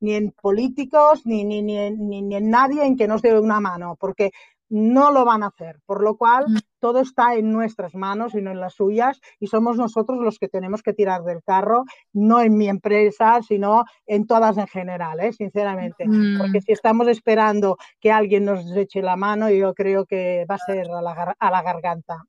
ni, 0.00 0.14
en 0.14 0.32
políticos, 0.32 1.22
ni, 1.24 1.44
ni, 1.44 1.62
ni, 1.62 1.90
ni, 1.90 2.36
en 2.36 2.50
nadie 2.50 2.84
en 2.84 2.96
que 2.96 3.08
nos 3.08 3.22
dé 3.22 3.38
una 3.38 3.60
mano, 3.60 3.96
porque 3.98 4.30
no 4.70 5.10
lo 5.10 5.24
van 5.24 5.42
a 5.42 5.46
hacer, 5.46 5.80
por 5.86 6.02
lo 6.02 6.16
cual 6.16 6.44
mm. 6.48 6.58
todo 6.78 7.00
está 7.00 7.34
en 7.34 7.50
nuestras 7.52 7.94
manos 7.94 8.34
y 8.34 8.42
no 8.42 8.50
en 8.50 8.60
las 8.60 8.74
suyas 8.74 9.20
y 9.40 9.46
somos 9.46 9.76
nosotros 9.76 10.18
los 10.18 10.38
que 10.38 10.48
tenemos 10.48 10.82
que 10.82 10.92
tirar 10.92 11.22
del 11.22 11.42
carro, 11.42 11.84
no 12.12 12.40
en 12.42 12.56
mi 12.56 12.68
empresa, 12.68 13.40
sino 13.42 13.84
en 14.06 14.26
todas 14.26 14.58
en 14.58 14.66
general, 14.66 15.20
¿eh? 15.20 15.32
sinceramente, 15.32 16.04
porque 16.38 16.58
mm. 16.58 16.62
si 16.62 16.72
estamos 16.72 17.08
esperando 17.08 17.78
que 18.00 18.12
alguien 18.12 18.44
nos 18.44 18.70
eche 18.76 19.00
la 19.02 19.16
mano, 19.16 19.50
yo 19.50 19.72
creo 19.74 20.04
que 20.04 20.44
va 20.50 20.56
a 20.56 20.58
ser 20.58 20.90
a 20.90 21.00
la, 21.00 21.36
a 21.38 21.50
la 21.50 21.62
garganta. 21.62 22.24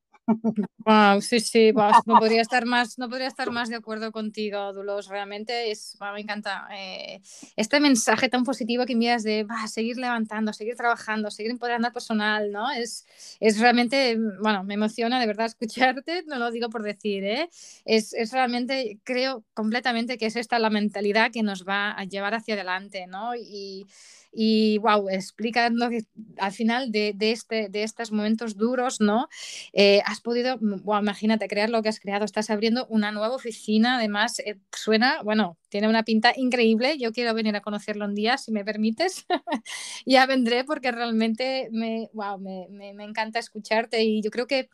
Wow, 0.85 1.21
sí, 1.21 1.39
sí, 1.39 1.71
no 2.05 2.19
podría 2.19 2.41
estar 2.41 2.65
más, 2.65 2.97
no 2.97 3.09
podría 3.09 3.27
estar 3.27 3.51
más 3.51 3.69
de 3.69 3.75
acuerdo 3.75 4.11
contigo, 4.11 4.73
Dulos. 4.73 5.07
Realmente 5.07 5.71
es, 5.71 5.97
me 6.13 6.21
encanta 6.21 6.67
eh, 6.73 7.21
este 7.55 7.79
mensaje 7.79 8.29
tan 8.29 8.43
positivo 8.43 8.85
que 8.85 8.93
envías 8.93 9.23
de 9.23 9.45
seguir 9.67 9.97
levantando, 9.97 10.53
seguir 10.53 10.75
trabajando, 10.75 11.31
seguir 11.31 11.51
empoderando 11.51 11.87
al 11.87 11.93
personal, 11.93 12.51
¿no? 12.51 12.71
Es, 12.71 13.05
es 13.39 13.59
realmente, 13.59 14.17
bueno, 14.41 14.63
me 14.63 14.75
emociona 14.75 15.19
de 15.19 15.27
verdad 15.27 15.45
escucharte, 15.47 16.23
no 16.27 16.37
lo 16.37 16.51
digo 16.51 16.69
por 16.69 16.83
decir, 16.83 17.23
¿eh? 17.23 17.49
Es, 17.85 18.13
es 18.13 18.31
realmente, 18.31 18.99
creo 19.03 19.43
completamente 19.53 20.17
que 20.17 20.27
es 20.27 20.35
esta 20.35 20.59
la 20.59 20.69
mentalidad 20.69 21.31
que 21.31 21.43
nos 21.43 21.65
va 21.67 21.91
a 21.91 22.03
llevar 22.05 22.35
hacia 22.35 22.53
adelante, 22.53 23.07
¿no? 23.07 23.35
Y 23.35 23.85
y 24.31 24.77
wow, 24.79 25.09
explicando 25.09 25.89
que 25.89 26.03
al 26.37 26.51
final 26.51 26.91
de, 26.91 27.13
de, 27.15 27.31
este, 27.31 27.69
de 27.69 27.83
estos 27.83 28.11
momentos 28.11 28.55
duros, 28.57 29.01
¿no? 29.01 29.27
Eh, 29.73 30.01
has 30.05 30.21
podido, 30.21 30.57
wow, 30.59 30.99
imagínate, 30.99 31.47
crear 31.47 31.69
lo 31.69 31.81
que 31.81 31.89
has 31.89 31.99
creado, 31.99 32.25
estás 32.25 32.49
abriendo 32.49 32.85
una 32.87 33.11
nueva 33.11 33.35
oficina, 33.35 33.97
además 33.97 34.39
eh, 34.39 34.57
suena, 34.75 35.21
bueno, 35.23 35.57
tiene 35.69 35.87
una 35.87 36.03
pinta 36.03 36.33
increíble, 36.35 36.97
yo 36.97 37.11
quiero 37.11 37.33
venir 37.33 37.55
a 37.55 37.61
conocerlo 37.61 38.05
un 38.05 38.15
día, 38.15 38.37
si 38.37 38.51
me 38.51 38.65
permites, 38.65 39.25
ya 40.05 40.25
vendré 40.25 40.63
porque 40.63 40.91
realmente 40.91 41.69
me, 41.71 42.09
wow, 42.13 42.37
me, 42.39 42.67
me, 42.69 42.93
me 42.93 43.03
encanta 43.03 43.39
escucharte 43.39 44.03
y 44.03 44.21
yo 44.21 44.31
creo 44.31 44.47
que 44.47 44.69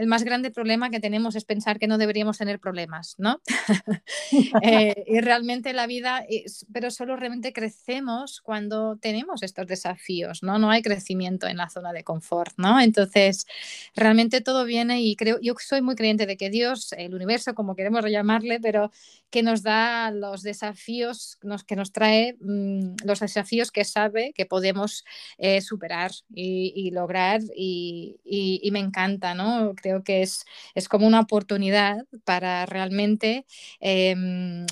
el 0.00 0.06
más 0.06 0.24
grande 0.24 0.50
problema 0.50 0.88
que 0.88 0.98
tenemos 0.98 1.36
es 1.36 1.44
pensar 1.44 1.78
que 1.78 1.86
no 1.86 1.98
deberíamos 1.98 2.38
tener 2.38 2.58
problemas, 2.58 3.16
¿no? 3.18 3.40
Eh, 4.62 5.04
y 5.06 5.20
realmente 5.20 5.72
la 5.72 5.86
vida, 5.86 6.24
es, 6.28 6.66
pero 6.72 6.90
solo 6.90 7.16
realmente 7.16 7.52
crecemos 7.52 8.40
cuando 8.40 8.96
tenemos 8.96 9.42
estos 9.42 9.66
desafíos, 9.66 10.42
¿no? 10.42 10.58
No 10.58 10.70
hay 10.70 10.82
crecimiento 10.82 11.46
en 11.46 11.56
la 11.56 11.68
zona 11.68 11.92
de 11.92 12.04
confort, 12.04 12.52
¿no? 12.56 12.80
Entonces, 12.80 13.46
realmente 13.94 14.40
todo 14.40 14.64
viene 14.64 15.02
y 15.02 15.16
creo, 15.16 15.38
yo 15.40 15.54
soy 15.58 15.82
muy 15.82 15.94
creyente 15.94 16.26
de 16.26 16.36
que 16.36 16.50
Dios, 16.50 16.92
el 16.92 17.14
universo, 17.14 17.54
como 17.54 17.74
queremos 17.74 18.04
llamarle, 18.06 18.60
pero 18.60 18.90
que 19.30 19.42
nos 19.42 19.62
da 19.62 20.10
los 20.10 20.42
desafíos, 20.42 21.38
nos, 21.42 21.64
que 21.64 21.76
nos 21.76 21.92
trae 21.92 22.36
mmm, 22.40 22.96
los 23.04 23.20
desafíos 23.20 23.70
que 23.70 23.84
sabe 23.84 24.32
que 24.34 24.46
podemos 24.46 25.04
eh, 25.38 25.60
superar 25.60 26.10
y, 26.34 26.72
y 26.74 26.90
lograr 26.90 27.40
y, 27.54 28.20
y, 28.24 28.60
y, 28.62 28.70
me 28.70 28.80
encanta, 28.80 29.34
¿no? 29.34 29.74
Creo 29.76 29.89
que 30.04 30.22
es, 30.22 30.44
es 30.74 30.88
como 30.88 31.06
una 31.06 31.20
oportunidad 31.20 32.04
para 32.24 32.66
realmente 32.66 33.46
eh, 33.80 34.14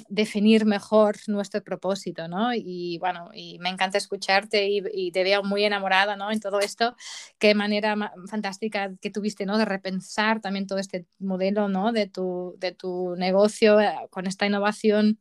definir 0.09 0.65
mejor 0.65 1.17
nuestro 1.27 1.63
propósito, 1.63 2.29
¿no? 2.29 2.55
Y 2.55 2.99
bueno, 2.99 3.31
y 3.35 3.59
me 3.59 3.69
encanta 3.69 3.99
escucharte 3.99 4.69
y, 4.69 4.83
y, 4.93 5.13
te 5.13 5.25
veo 5.25 5.43
muy 5.43 5.65
enamorada, 5.65 6.17
¿no? 6.17 6.31
En 6.31 6.41
todo 6.41 6.61
esto, 6.61 6.97
qué 7.39 7.55
manera 7.55 7.97
fantástica 8.29 8.93
que 9.01 9.11
tuviste, 9.11 9.47
¿no? 9.47 9.59
De 9.59 9.65
repensar 9.65 10.41
también 10.41 10.67
todo 10.67 10.79
este 10.79 11.07
modelo, 11.19 11.69
¿no? 11.69 11.93
De 11.93 12.07
tu, 12.07 12.55
de 12.59 12.73
tu 12.73 13.17
negocio 13.17 13.81
eh, 13.81 13.95
con 14.11 14.27
esta 14.27 14.47
innovación 14.47 15.21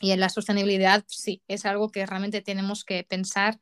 y 0.00 0.10
en 0.10 0.20
la 0.20 0.28
sostenibilidad, 0.28 1.04
sí, 1.06 1.42
es 1.48 1.64
algo 1.64 1.90
que 1.90 2.04
realmente 2.04 2.42
tenemos 2.42 2.84
que 2.84 3.04
pensar 3.04 3.58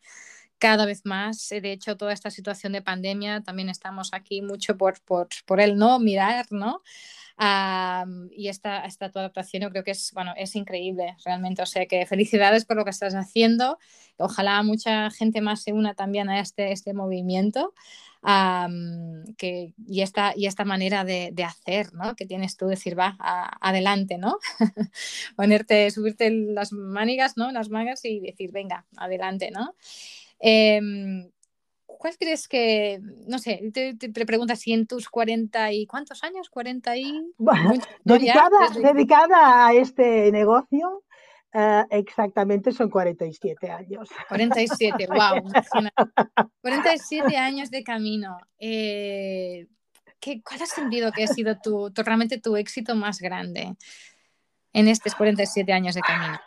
cada 0.63 0.87
vez 0.87 1.05
más. 1.05 1.49
De 1.49 1.73
hecho, 1.73 1.97
toda 1.97 2.13
esta 2.13 2.31
situación 2.31 2.73
de 2.73 2.83
pandemia 2.83 3.43
también 3.43 3.69
estamos 3.69 4.11
aquí 4.13 4.43
mucho 4.43 4.77
por, 4.77 5.01
por, 5.01 5.27
por 5.45 5.61
el 5.61 5.77
no 5.77 5.99
mirar, 5.99 6.47
¿no? 6.51 6.83
Um, 7.37 8.29
y 8.31 8.47
esta, 8.47 8.85
esta 8.85 9.11
tu 9.11 9.19
adaptación 9.19 9.65
yo 9.65 9.71
creo 9.71 9.83
que 9.83 9.91
es, 9.91 10.13
bueno, 10.15 10.35
es 10.37 10.55
increíble 10.55 11.17
realmente. 11.25 11.63
O 11.63 11.67
sea 11.67 11.87
que 11.87 12.07
felicidades 12.07 12.65
por 12.65 12.77
lo 12.77 12.85
que 12.85 12.91
estás 12.91 13.15
haciendo. 13.17 13.77
Ojalá 14.19 14.63
mucha 14.63 15.11
gente 15.11 15.41
más 15.41 15.65
se 15.65 15.73
una 15.73 15.95
también 15.95 16.31
a 16.31 16.39
este, 16.39 16.71
este 16.71 16.95
movimiento. 16.95 17.75
Um, 18.23 19.25
que, 19.37 19.75
y, 19.85 20.03
esta, 20.03 20.33
y 20.37 20.47
esta 20.47 20.65
manera 20.65 21.03
de, 21.03 21.35
hacer, 21.45 21.93
¿no? 21.93 22.15
Que 22.15 22.25
tienes 22.25 22.57
tú, 22.57 22.69
decir, 22.69 22.97
va, 22.97 23.17
adelante, 23.61 24.17
¿no? 24.17 24.39
Ponerte, 25.37 25.91
subirte 25.91 26.31
las 26.31 26.73
manigas, 26.73 27.37
¿no? 27.37 27.51
Las 27.51 27.69
mangas 27.69 28.05
y 28.05 28.21
decir, 28.21 28.53
venga, 28.53 28.87
adelante, 28.97 29.51
¿no? 29.51 29.75
Eh, 30.43 30.81
¿Cuál 32.03 32.17
crees 32.19 32.49
que, 32.49 32.99
no 33.29 33.39
sé, 33.39 33.71
te, 33.73 33.95
te, 33.95 34.11
preguntas 34.27 34.59
si 34.59 34.73
en 34.73 34.89
tus 34.89 35.09
40 35.09 35.71
y 35.71 35.87
cuántos 35.87 36.25
años, 36.25 36.51
40 36.51 36.97
y... 36.97 37.33
Bueno, 37.39 37.75
dedicada, 38.05 38.51
desde... 38.69 38.93
dedicada 38.93 39.69
a 39.69 39.73
este 39.73 40.33
negocio, 40.33 41.05
Uh, 41.55 41.85
exactamente 41.91 42.73
son 42.73 42.89
47 42.89 43.71
años. 43.71 44.09
47, 44.29 45.07
wow. 45.07 45.43
47 46.63 47.37
años 47.37 47.71
de 47.71 47.85
camino. 47.85 48.39
Eh, 48.59 49.67
¿qué, 50.19 50.41
¿Cuál 50.43 50.63
has 50.63 50.71
sentido 50.71 51.13
que 51.13 51.25
ha 51.25 51.27
sido 51.27 51.59
tu, 51.63 51.91
tu, 51.91 52.03
realmente 52.03 52.41
tu 52.41 52.57
éxito 52.57 52.95
más 52.95 53.19
grande 53.19 53.77
en 54.73 54.89
estos 54.89 55.15
47 55.15 55.71
años 55.75 55.95
de 55.95 56.01
camino? 56.01 56.41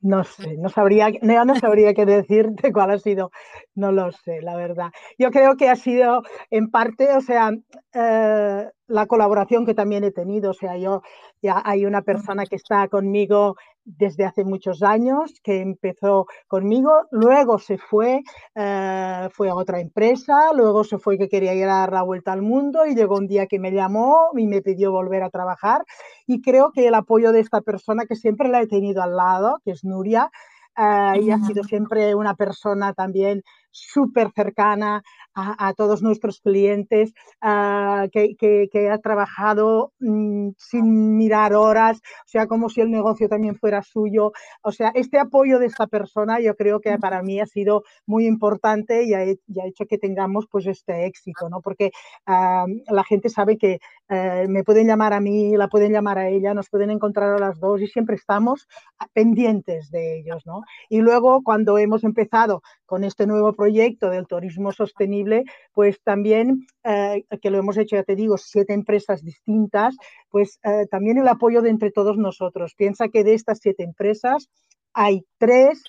No 0.00 0.22
sé, 0.24 0.56
no 0.58 0.68
sabría, 0.68 1.08
no, 1.22 1.44
no 1.44 1.54
sabría 1.56 1.94
qué 1.94 2.04
decirte 2.04 2.72
cuál 2.72 2.90
ha 2.90 2.98
sido, 2.98 3.30
no 3.74 3.92
lo 3.92 4.10
sé, 4.12 4.42
la 4.42 4.56
verdad. 4.56 4.90
Yo 5.18 5.30
creo 5.30 5.56
que 5.56 5.68
ha 5.70 5.76
sido 5.76 6.22
en 6.50 6.70
parte, 6.70 7.08
o 7.16 7.20
sea, 7.20 7.52
eh, 7.94 8.68
la 8.86 9.06
colaboración 9.06 9.64
que 9.64 9.74
también 9.74 10.04
he 10.04 10.10
tenido, 10.10 10.50
o 10.50 10.54
sea, 10.54 10.76
yo 10.76 11.02
ya 11.40 11.62
hay 11.64 11.86
una 11.86 12.02
persona 12.02 12.44
que 12.46 12.56
está 12.56 12.88
conmigo 12.88 13.56
desde 13.84 14.24
hace 14.24 14.44
muchos 14.44 14.82
años, 14.82 15.40
que 15.42 15.60
empezó 15.60 16.26
conmigo, 16.48 17.06
luego 17.10 17.58
se 17.58 17.78
fue, 17.78 18.22
eh, 18.54 19.28
fue 19.32 19.50
a 19.50 19.54
otra 19.54 19.80
empresa, 19.80 20.52
luego 20.54 20.84
se 20.84 20.98
fue 20.98 21.18
que 21.18 21.28
quería 21.28 21.54
ir 21.54 21.64
a 21.64 21.80
dar 21.80 21.92
la 21.92 22.02
vuelta 22.02 22.32
al 22.32 22.42
mundo 22.42 22.86
y 22.86 22.94
llegó 22.94 23.16
un 23.16 23.26
día 23.26 23.46
que 23.46 23.58
me 23.58 23.72
llamó 23.72 24.30
y 24.36 24.46
me 24.46 24.62
pidió 24.62 24.90
volver 24.90 25.22
a 25.22 25.30
trabajar. 25.30 25.84
Y 26.26 26.40
creo 26.40 26.72
que 26.72 26.88
el 26.88 26.94
apoyo 26.94 27.32
de 27.32 27.40
esta 27.40 27.60
persona 27.60 28.06
que 28.06 28.16
siempre 28.16 28.48
la 28.48 28.62
he 28.62 28.66
tenido 28.66 29.02
al 29.02 29.16
lado, 29.16 29.60
que 29.64 29.72
es 29.72 29.84
Nuria, 29.84 30.30
uh, 30.76 31.20
y 31.20 31.30
ha 31.30 31.38
sido 31.40 31.62
siempre 31.64 32.14
una 32.14 32.34
persona 32.34 32.94
también 32.94 33.42
súper 33.74 34.30
cercana 34.34 35.02
a, 35.34 35.68
a, 35.68 35.74
todos 35.74 36.00
nuestros 36.00 36.40
clientes, 36.40 37.12
uh, 37.42 38.08
que, 38.10 38.36
que, 38.36 38.68
que, 38.70 38.88
ha 38.88 38.98
trabajado 38.98 39.92
mmm, 39.98 40.50
sin 40.56 41.16
mirar 41.16 41.54
horas, 41.54 41.98
o 41.98 42.28
sea, 42.28 42.46
como 42.46 42.68
si 42.68 42.80
el 42.80 42.90
negocio 42.90 43.28
también 43.28 43.56
fuera 43.56 43.82
suyo. 43.82 44.32
O 44.62 44.70
sea, 44.70 44.92
este 44.94 45.18
apoyo 45.18 45.58
de 45.58 45.66
esta 45.66 45.88
persona 45.88 46.38
yo 46.40 46.54
creo 46.54 46.80
que 46.80 46.96
para 46.98 47.22
mí 47.22 47.40
ha 47.40 47.46
sido 47.46 47.82
muy 48.06 48.26
importante 48.26 49.02
y 49.02 49.14
ha, 49.14 49.24
y 49.24 49.60
ha 49.60 49.66
hecho 49.66 49.86
que 49.86 49.98
tengamos 49.98 50.46
pues 50.48 50.66
este 50.66 51.06
éxito, 51.06 51.48
¿no? 51.48 51.60
Porque 51.60 51.90
uh, 52.28 52.94
la 52.94 53.02
gente 53.02 53.28
sabe 53.28 53.58
que 53.58 53.80
uh, 54.10 54.48
me 54.48 54.62
pueden 54.62 54.86
llamar 54.86 55.12
a 55.12 55.20
mí, 55.20 55.56
la 55.56 55.66
pueden 55.68 55.92
llamar 55.92 56.18
a 56.18 56.28
ella, 56.28 56.54
nos 56.54 56.70
pueden 56.70 56.90
encontrar 56.90 57.34
a 57.34 57.40
las 57.40 57.58
dos 57.58 57.80
y 57.80 57.88
siempre 57.88 58.14
estamos 58.14 58.68
pendientes 59.12 59.90
de 59.90 60.20
ellos, 60.20 60.46
¿no? 60.46 60.62
Y 60.88 61.00
luego 61.00 61.42
cuando 61.42 61.76
hemos 61.76 62.04
empezado 62.04 62.62
con 62.86 63.02
este 63.02 63.26
nuevo 63.26 63.52
proyecto 63.52 63.63
del 63.64 64.26
turismo 64.26 64.72
sostenible, 64.72 65.44
pues 65.72 66.00
también, 66.02 66.66
eh, 66.84 67.24
que 67.40 67.50
lo 67.50 67.58
hemos 67.58 67.76
hecho, 67.76 67.96
ya 67.96 68.02
te 68.02 68.16
digo, 68.16 68.36
siete 68.38 68.72
empresas 68.72 69.22
distintas, 69.22 69.96
pues 70.30 70.58
eh, 70.62 70.86
también 70.90 71.18
el 71.18 71.28
apoyo 71.28 71.62
de 71.62 71.70
entre 71.70 71.90
todos 71.90 72.18
nosotros. 72.18 72.74
Piensa 72.76 73.08
que 73.08 73.24
de 73.24 73.34
estas 73.34 73.58
siete 73.60 73.82
empresas 73.82 74.48
hay 74.92 75.24
tres 75.38 75.82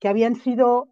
que 0.00 0.08
habían 0.08 0.36
sido 0.36 0.88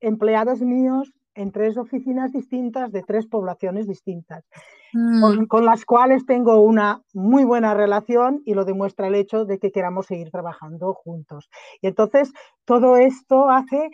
empleados 0.00 0.60
míos 0.60 1.12
en 1.34 1.52
tres 1.52 1.76
oficinas 1.76 2.32
distintas 2.32 2.90
de 2.92 3.02
tres 3.02 3.26
poblaciones 3.26 3.86
distintas, 3.86 4.44
mm. 4.94 5.20
con, 5.20 5.46
con, 5.46 5.64
las 5.66 5.84
cuales 5.84 6.24
tengo 6.24 6.60
una 6.60 7.02
muy 7.12 7.44
buena 7.44 7.74
relación 7.74 8.42
y 8.46 8.54
lo 8.54 8.64
demuestra 8.64 9.08
el 9.08 9.14
hecho 9.14 9.44
de 9.44 9.58
que 9.58 9.70
queramos 9.70 10.06
seguir 10.06 10.30
trabajando 10.30 10.94
juntos. 10.94 11.50
Y 11.82 11.88
entonces 11.88 12.32
todo 12.64 12.96
esto 12.96 13.50
hace 13.50 13.90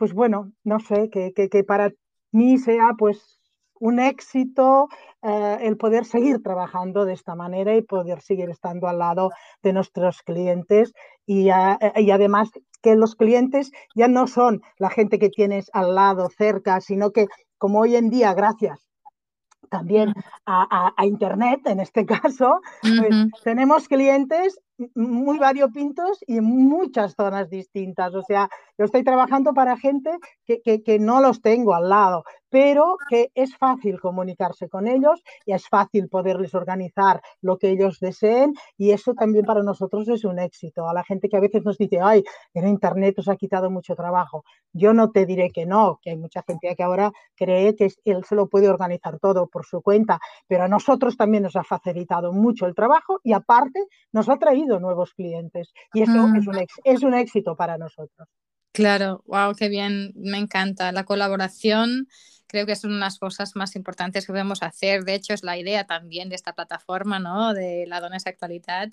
pues 0.00 0.14
bueno, 0.14 0.50
no 0.64 0.80
sé, 0.80 1.10
que, 1.10 1.34
que, 1.34 1.50
que 1.50 1.62
para 1.62 1.90
mí 2.32 2.56
sea 2.56 2.94
pues 2.98 3.38
un 3.74 4.00
éxito 4.00 4.88
eh, 5.20 5.58
el 5.60 5.76
poder 5.76 6.06
seguir 6.06 6.42
trabajando 6.42 7.04
de 7.04 7.12
esta 7.12 7.34
manera 7.34 7.76
y 7.76 7.82
poder 7.82 8.22
seguir 8.22 8.48
estando 8.48 8.88
al 8.88 8.98
lado 8.98 9.28
de 9.62 9.74
nuestros 9.74 10.22
clientes 10.22 10.94
y, 11.26 11.48
y, 11.48 12.10
además 12.10 12.48
que 12.80 12.96
los 12.96 13.14
clientes 13.14 13.72
ya 13.94 14.08
no 14.08 14.26
son 14.26 14.62
la 14.78 14.88
gente 14.88 15.18
que 15.18 15.28
tienes 15.28 15.68
al 15.74 15.94
lado, 15.94 16.30
cerca, 16.30 16.80
sino 16.80 17.10
que 17.10 17.26
como 17.58 17.80
hoy 17.80 17.96
en 17.96 18.08
día, 18.08 18.32
gracias 18.32 18.88
también 19.68 20.14
a, 20.46 20.66
a, 20.70 20.94
a 20.96 21.04
Internet, 21.04 21.60
en 21.66 21.80
este 21.80 22.06
caso, 22.06 22.60
pues 22.80 23.00
uh 23.00 23.02
-huh. 23.02 23.30
tenemos 23.44 23.86
clientes 23.86 24.58
muy 24.94 25.38
variopintos 25.38 26.18
y 26.26 26.38
en 26.38 26.44
muchas 26.44 27.14
zonas 27.14 27.48
distintas. 27.50 28.14
O 28.14 28.22
sea, 28.22 28.48
yo 28.78 28.84
estoy 28.84 29.04
trabajando 29.04 29.52
para 29.52 29.76
gente 29.76 30.10
que, 30.44 30.60
que, 30.62 30.82
que, 30.82 30.98
no 30.98 31.20
los 31.20 31.40
tengo 31.40 31.74
al 31.74 31.88
lado, 31.88 32.24
pero 32.48 32.96
que 33.08 33.30
es 33.34 33.56
fácil 33.56 34.00
comunicarse 34.00 34.68
con 34.68 34.86
ellos 34.86 35.22
y 35.46 35.52
es 35.52 35.68
fácil 35.68 36.08
poderles 36.08 36.54
organizar 36.54 37.22
lo 37.40 37.58
que 37.58 37.70
ellos 37.70 37.98
deseen 38.00 38.54
y 38.76 38.90
eso 38.90 39.14
también 39.14 39.44
para 39.44 39.62
nosotros 39.62 40.08
es 40.08 40.24
un 40.24 40.38
éxito. 40.38 40.88
A 40.88 40.94
la 40.94 41.04
gente 41.04 41.28
que 41.28 41.36
a 41.36 41.40
veces 41.40 41.64
nos 41.64 41.78
dice, 41.78 42.00
ay, 42.00 42.24
en 42.54 42.66
Internet 42.66 43.18
os 43.18 43.28
ha 43.28 43.36
quitado 43.36 43.70
mucho 43.70 43.94
trabajo. 43.94 44.44
Yo 44.72 44.92
no 44.92 45.10
te 45.10 45.26
diré 45.26 45.50
que 45.50 45.66
no, 45.66 45.98
que 46.02 46.10
hay 46.10 46.16
mucha 46.16 46.42
gente 46.42 46.74
que 46.74 46.82
ahora 46.82 47.12
cree 47.36 47.74
que 47.76 47.88
él 48.04 48.24
se 48.24 48.34
lo 48.34 48.48
puede 48.48 48.68
organizar 48.68 49.18
todo 49.18 49.46
por 49.46 49.64
su 49.64 49.82
cuenta, 49.82 50.20
pero 50.46 50.64
a 50.64 50.68
nosotros 50.68 51.16
también 51.16 51.44
nos 51.44 51.56
ha 51.56 51.64
facilitado 51.64 52.32
mucho 52.32 52.66
el 52.66 52.74
trabajo 52.74 53.20
y 53.22 53.32
aparte 53.32 53.84
nos 54.12 54.28
ha 54.28 54.36
traído 54.38 54.69
nuevos 54.78 55.12
clientes 55.14 55.72
y 55.94 56.02
eso 56.02 56.12
mm. 56.12 56.36
es, 56.36 56.46
un 56.46 56.66
es 56.84 57.02
un 57.02 57.14
éxito 57.14 57.56
para 57.56 57.78
nosotros. 57.78 58.28
Claro, 58.72 59.24
wow, 59.26 59.54
qué 59.56 59.68
bien, 59.68 60.12
me 60.14 60.38
encanta 60.38 60.92
la 60.92 61.04
colaboración 61.04 62.06
creo 62.50 62.66
que 62.66 62.74
son 62.74 62.92
unas 62.92 63.18
cosas 63.18 63.54
más 63.54 63.76
importantes 63.76 64.26
que 64.26 64.32
podemos 64.32 64.62
hacer. 64.64 65.04
De 65.04 65.14
hecho, 65.14 65.32
es 65.34 65.44
la 65.44 65.56
idea 65.56 65.84
también 65.84 66.28
de 66.28 66.34
esta 66.34 66.52
plataforma, 66.52 67.20
¿no? 67.20 67.54
De 67.54 67.86
la 67.86 68.00
Dones 68.00 68.26
Actualidad, 68.26 68.88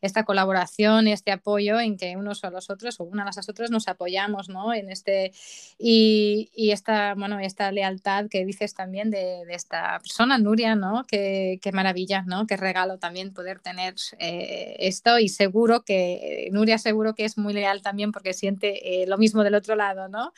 esta 0.00 0.24
colaboración 0.24 1.06
este 1.06 1.30
apoyo 1.30 1.78
en 1.78 1.98
que 1.98 2.16
unos 2.16 2.44
a 2.44 2.50
los 2.50 2.70
otros 2.70 3.00
o 3.00 3.04
una 3.04 3.22
a 3.22 3.26
las 3.26 3.48
otras 3.48 3.70
nos 3.70 3.88
apoyamos, 3.88 4.48
¿no? 4.48 4.72
En 4.72 4.90
este, 4.90 5.32
y, 5.78 6.50
y 6.54 6.70
esta, 6.70 7.14
bueno, 7.14 7.38
esta 7.40 7.70
lealtad 7.72 8.26
que 8.30 8.46
dices 8.46 8.72
también 8.72 9.10
de, 9.10 9.44
de 9.44 9.54
esta 9.54 9.98
persona, 9.98 10.38
Nuria, 10.38 10.74
¿no? 10.74 11.04
Qué, 11.06 11.58
qué, 11.60 11.72
maravilla, 11.72 12.22
¿no? 12.22 12.46
Qué 12.46 12.56
regalo 12.56 12.98
también 12.98 13.34
poder 13.34 13.60
tener 13.60 13.96
eh, 14.18 14.76
esto 14.78 15.18
y 15.18 15.28
seguro 15.28 15.82
que, 15.82 16.48
Nuria 16.52 16.78
seguro 16.78 17.14
que 17.14 17.26
es 17.26 17.36
muy 17.36 17.52
leal 17.52 17.82
también 17.82 18.12
porque 18.12 18.32
siente 18.32 19.02
eh, 19.02 19.06
lo 19.06 19.18
mismo 19.18 19.44
del 19.44 19.56
otro 19.56 19.76
lado, 19.76 20.08
¿no? 20.08 20.32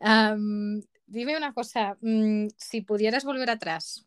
Um, 0.00 0.82
dime 1.06 1.36
una 1.36 1.52
cosa, 1.52 1.96
mmm, 2.00 2.48
si 2.56 2.82
pudieras 2.82 3.24
volver 3.24 3.50
atrás 3.50 4.06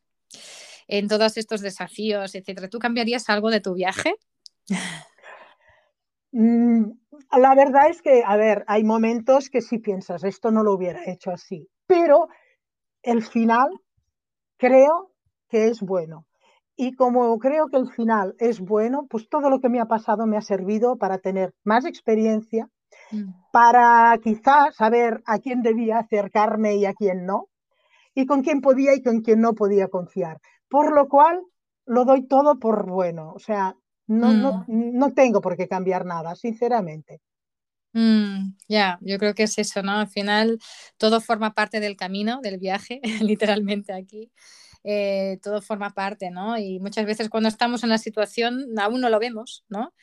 en 0.87 1.07
todos 1.07 1.37
estos 1.37 1.61
desafíos, 1.61 2.35
etcétera, 2.35 2.69
¿tú 2.69 2.79
cambiarías 2.79 3.29
algo 3.29 3.49
de 3.51 3.61
tu 3.61 3.73
viaje? 3.75 4.15
Mm, 6.31 6.91
la 7.39 7.55
verdad 7.55 7.89
es 7.89 8.01
que, 8.01 8.23
a 8.25 8.37
ver, 8.37 8.63
hay 8.67 8.83
momentos 8.83 9.49
que 9.49 9.61
sí 9.61 9.79
piensas, 9.79 10.23
esto 10.23 10.51
no 10.51 10.63
lo 10.63 10.73
hubiera 10.73 11.09
hecho 11.09 11.31
así, 11.31 11.67
pero 11.87 12.27
el 13.03 13.23
final 13.23 13.69
creo 14.57 15.11
que 15.49 15.67
es 15.69 15.81
bueno. 15.81 16.25
Y 16.77 16.95
como 16.95 17.37
creo 17.39 17.67
que 17.69 17.77
el 17.77 17.89
final 17.91 18.35
es 18.39 18.59
bueno, 18.61 19.07
pues 19.09 19.29
todo 19.29 19.49
lo 19.49 19.61
que 19.61 19.69
me 19.69 19.79
ha 19.81 19.85
pasado 19.87 20.27
me 20.27 20.37
ha 20.37 20.41
servido 20.41 20.97
para 20.97 21.19
tener 21.19 21.53
más 21.65 21.85
experiencia, 21.85 22.65
Mm. 22.65 22.78
Para 23.51 24.17
quizás 24.23 24.75
saber 24.75 25.21
a 25.25 25.39
quién 25.39 25.61
debía 25.61 25.99
acercarme 25.99 26.75
y 26.75 26.85
a 26.85 26.93
quién 26.93 27.25
no, 27.25 27.49
y 28.13 28.25
con 28.25 28.43
quién 28.43 28.61
podía 28.61 28.93
y 28.93 29.01
con 29.01 29.21
quién 29.21 29.41
no 29.41 29.53
podía 29.53 29.87
confiar. 29.87 30.39
Por 30.69 30.93
lo 30.93 31.07
cual 31.07 31.41
lo 31.85 32.05
doy 32.05 32.27
todo 32.27 32.59
por 32.59 32.85
bueno, 32.87 33.33
o 33.33 33.39
sea, 33.39 33.75
no, 34.07 34.29
mm. 34.29 34.41
no, 34.41 34.65
no 34.67 35.13
tengo 35.13 35.41
por 35.41 35.55
qué 35.57 35.67
cambiar 35.67 36.05
nada, 36.05 36.35
sinceramente. 36.35 37.21
Mm, 37.93 38.53
ya, 38.67 38.99
yeah, 38.99 38.99
yo 39.01 39.17
creo 39.17 39.33
que 39.33 39.43
es 39.43 39.57
eso, 39.57 39.81
¿no? 39.81 39.93
Al 39.93 40.07
final 40.07 40.59
todo 40.97 41.21
forma 41.21 41.53
parte 41.53 41.79
del 41.79 41.95
camino, 41.95 42.39
del 42.41 42.59
viaje, 42.59 43.01
literalmente 43.21 43.93
aquí. 43.93 44.31
Eh, 44.83 45.39
todo 45.43 45.61
forma 45.61 45.89
parte, 45.93 46.31
¿no? 46.31 46.57
Y 46.57 46.79
muchas 46.79 47.05
veces 47.05 47.29
cuando 47.29 47.49
estamos 47.49 47.83
en 47.83 47.89
la 47.89 47.97
situación 47.97 48.65
aún 48.79 49.01
no 49.01 49.09
lo 49.09 49.19
vemos, 49.19 49.65
¿no? 49.67 49.93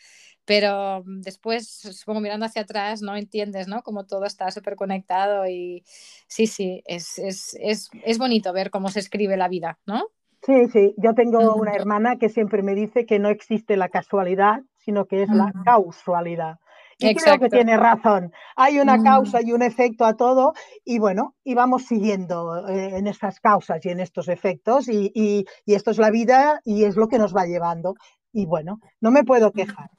Pero 0.47 1.03
después, 1.05 1.69
supongo, 1.69 2.21
mirando 2.21 2.47
hacia 2.47 2.63
atrás, 2.63 3.03
no 3.03 3.17
entiendes, 3.17 3.67
¿no? 3.67 3.83
Como 3.83 4.07
todo 4.07 4.25
está 4.25 4.51
súper 4.51 4.77
conectado 4.77 5.47
y 5.47 5.83
sí, 6.29 6.47
sí, 6.47 6.83
es, 6.87 7.19
es, 7.19 7.59
es, 7.61 7.91
es, 8.05 8.19
bonito 8.19 8.53
ver 8.53 8.71
cómo 8.71 8.89
se 8.89 9.01
escribe 9.01 9.37
la 9.37 9.49
vida, 9.49 9.79
¿no? 9.87 10.07
Sí, 10.43 10.69
sí, 10.73 10.95
yo 10.99 11.15
tengo 11.15 11.57
una 11.57 11.75
hermana 11.75 12.17
que 12.17 12.29
siempre 12.29 12.63
me 12.63 12.77
dice 12.77 13.05
que 13.05 13.19
no 13.19 13.29
existe 13.29 13.77
la 13.77 13.89
casualidad, 13.89 14.63
sino 14.77 15.07
que 15.07 15.25
es 15.25 15.29
la 15.31 15.53
causalidad. 15.65 16.61
Y 16.99 17.09
Exacto. 17.09 17.39
creo 17.39 17.51
que 17.51 17.57
tiene 17.57 17.77
razón. 17.77 18.33
Hay 18.55 18.79
una 18.79 19.03
causa 19.03 19.41
y 19.43 19.53
un 19.53 19.63
efecto 19.63 20.05
a 20.05 20.15
todo 20.15 20.55
y 20.85 20.99
bueno, 20.99 21.35
y 21.43 21.55
vamos 21.55 21.87
siguiendo 21.87 22.67
eh, 22.69 22.97
en 22.97 23.09
estas 23.09 23.41
causas 23.41 23.85
y 23.85 23.89
en 23.91 24.01
estos 24.01 24.29
efectos 24.29 24.89
y, 24.89 25.11
y, 25.13 25.45
y, 25.67 25.75
esto 25.75 25.91
es 25.91 25.99
la 25.99 26.11
vida 26.11 26.61
y 26.65 26.85
es 26.85 26.97
lo 26.97 27.09
que 27.09 27.19
nos 27.19 27.37
va 27.37 27.45
llevando. 27.45 27.97
Y 28.33 28.47
bueno, 28.47 28.79
no 29.01 29.11
me 29.11 29.25
puedo 29.25 29.51
quejar. 29.51 29.91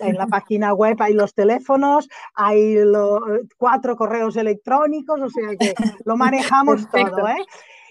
en 0.00 0.16
la 0.16 0.26
página 0.26 0.74
web 0.74 0.96
hay 0.98 1.14
los 1.14 1.34
teléfonos, 1.34 2.08
hay 2.34 2.84
los 2.84 3.20
cuatro 3.56 3.94
correos 3.94 4.36
electrónicos, 4.36 5.20
o 5.20 5.28
sea 5.30 5.56
que 5.56 5.74
lo 6.04 6.16
manejamos 6.16 6.90
todo. 6.90 7.28
¿eh? 7.28 7.46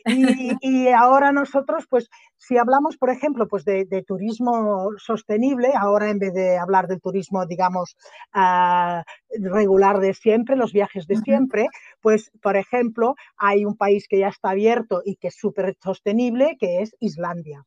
Y, 0.07 0.87
ahora 0.89 1.31
nosotros, 1.31 1.85
pues, 1.89 2.09
si 2.37 2.57
hablamos, 2.57 2.97
por 2.97 3.09
ejemplo, 3.09 3.47
pues 3.47 3.65
de, 3.65 3.85
turismo 4.07 4.89
sostenible, 4.97 5.71
ahora 5.79 6.09
en 6.09 6.19
vez 6.19 6.33
de 6.33 6.57
hablar 6.57 6.87
del 6.87 7.01
turismo, 7.01 7.45
digamos, 7.45 7.97
ah, 8.33 9.03
regular 9.39 9.99
de 9.99 10.13
siempre, 10.13 10.55
los 10.55 10.73
viajes 10.73 11.07
de 11.07 11.17
siempre, 11.17 11.67
pues, 12.01 12.31
por 12.41 12.57
ejemplo, 12.57 13.15
hay 13.37 13.65
un 13.65 13.75
país 13.75 14.07
que 14.07 14.19
ya 14.19 14.29
está 14.29 14.51
abierto 14.51 15.01
y 15.03 15.15
que 15.15 15.27
es 15.29 15.35
súper 15.35 15.75
sostenible, 15.81 16.57
que 16.59 16.81
es 16.81 16.95
Islandia. 16.99 17.65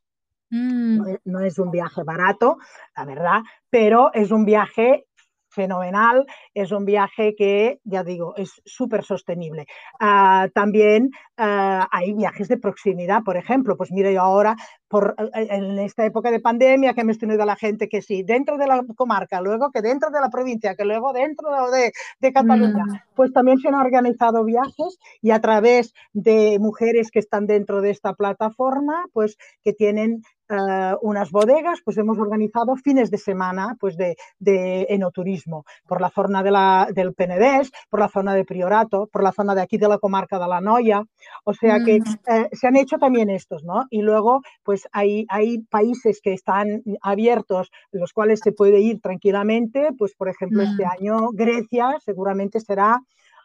Mm. 0.53 1.15
no, 1.27 1.41
es 1.41 1.61
un 1.61 1.71
viaje 1.71 2.03
barato, 2.03 2.59
la 2.97 3.05
verdad, 3.05 3.41
pero 3.71 4.13
es 4.13 4.33
un 4.33 4.45
viaje 4.45 5.07
fenomenal, 5.51 6.27
es 6.55 6.73
un 6.73 6.85
viaje 6.85 7.35
que, 7.37 7.81
ya 7.85 8.05
digo, 8.05 8.35
es 8.37 8.63
súper 8.65 9.05
sostenible. 9.05 9.67
Uh, 10.01 10.49
también 10.55 11.11
uh, 11.39 11.85
hay 11.91 12.15
viajes 12.15 12.49
de 12.49 12.57
proximidad, 12.57 13.23
por 13.25 13.37
ejemplo, 13.37 13.77
pues 13.77 13.93
mire 13.93 14.15
yo 14.15 14.23
ahora, 14.23 14.57
por, 14.89 15.15
eh, 15.19 15.47
en 15.51 15.79
esta 15.79 16.05
época 16.05 16.31
de 16.31 16.41
pandemia, 16.41 16.95
que 16.95 17.03
hemos 17.03 17.19
tenido 17.19 17.43
a 17.43 17.47
la 17.47 17.57
gente 17.57 17.89
que 17.89 18.03
sí, 18.03 18.23
dentro 18.23 18.57
de 18.57 18.67
la 18.67 18.83
comarca, 18.97 19.41
luego 19.41 19.71
que 19.71 19.83
dentro 19.83 20.11
de 20.11 20.21
la 20.21 20.31
provincia, 20.31 20.75
que 20.75 20.85
luego 20.85 21.13
dentro 21.13 21.71
de, 21.71 21.93
de 22.21 22.33
Cataluña, 22.33 22.85
mm. 22.85 23.01
pues 23.15 23.33
también 23.33 23.59
se 23.59 23.69
han 23.69 23.75
organizado 23.75 24.45
viajes 24.45 24.99
y 25.21 25.31
a 25.31 25.41
través 25.41 25.95
de 26.13 26.59
mujeres 26.61 27.11
que 27.11 27.19
están 27.19 27.47
dentro 27.47 27.81
de 27.81 27.91
esta 27.91 28.15
plataforma, 28.15 29.07
pues 29.13 29.37
que 29.63 29.73
tienen 29.73 30.23
uh, 30.51 30.97
unas 31.03 31.31
bodegas, 31.31 31.81
pues 31.85 31.97
hemos 31.99 32.19
organizado 32.19 32.77
fines 32.77 33.11
de 33.11 33.19
semana 33.19 33.77
pues 33.79 33.97
de, 33.97 34.17
de 34.39 34.87
enoturismo 34.91 35.65
por 35.87 36.01
la 36.01 36.11
zona 36.11 36.43
de 36.43 36.51
la, 36.51 36.89
del 36.93 37.15
Penedés, 37.15 37.71
por 37.89 38.01
la 38.01 38.09
zona 38.09 38.35
de 38.35 38.45
Priorato, 38.45 39.09
por 39.13 39.23
la 39.23 39.33
zona 39.33 39.55
de 39.55 39.63
aquí 39.63 39.79
de 39.79 39.89
la 39.89 39.99
comarca 39.99 40.39
de 40.39 40.49
la 40.49 40.61
Noya. 40.61 41.03
O 41.45 41.55
sea 41.55 41.79
que 41.85 41.99
uh, 41.99 42.49
se 42.53 42.67
han 42.67 42.77
hecho 42.77 42.99
también 42.99 43.31
estos, 43.31 43.65
¿no? 43.65 43.85
Y 43.91 44.03
luego, 44.03 44.41
pues 44.63 44.89
hay, 44.93 45.27
hay 45.29 45.63
países 45.71 46.21
que 46.23 46.33
están 46.33 46.83
abiertos, 47.03 47.71
los 47.93 48.13
cuales 48.13 48.41
se 48.43 48.53
puede 48.53 48.81
ir 48.81 49.01
tranquilamente, 49.01 49.91
pues 49.97 50.15
por 50.15 50.29
ejemplo, 50.29 50.63
este 50.63 50.85
mm. 50.85 50.89
año 50.89 51.29
Grecia 51.33 51.97
seguramente 52.05 52.61
será 52.61 53.01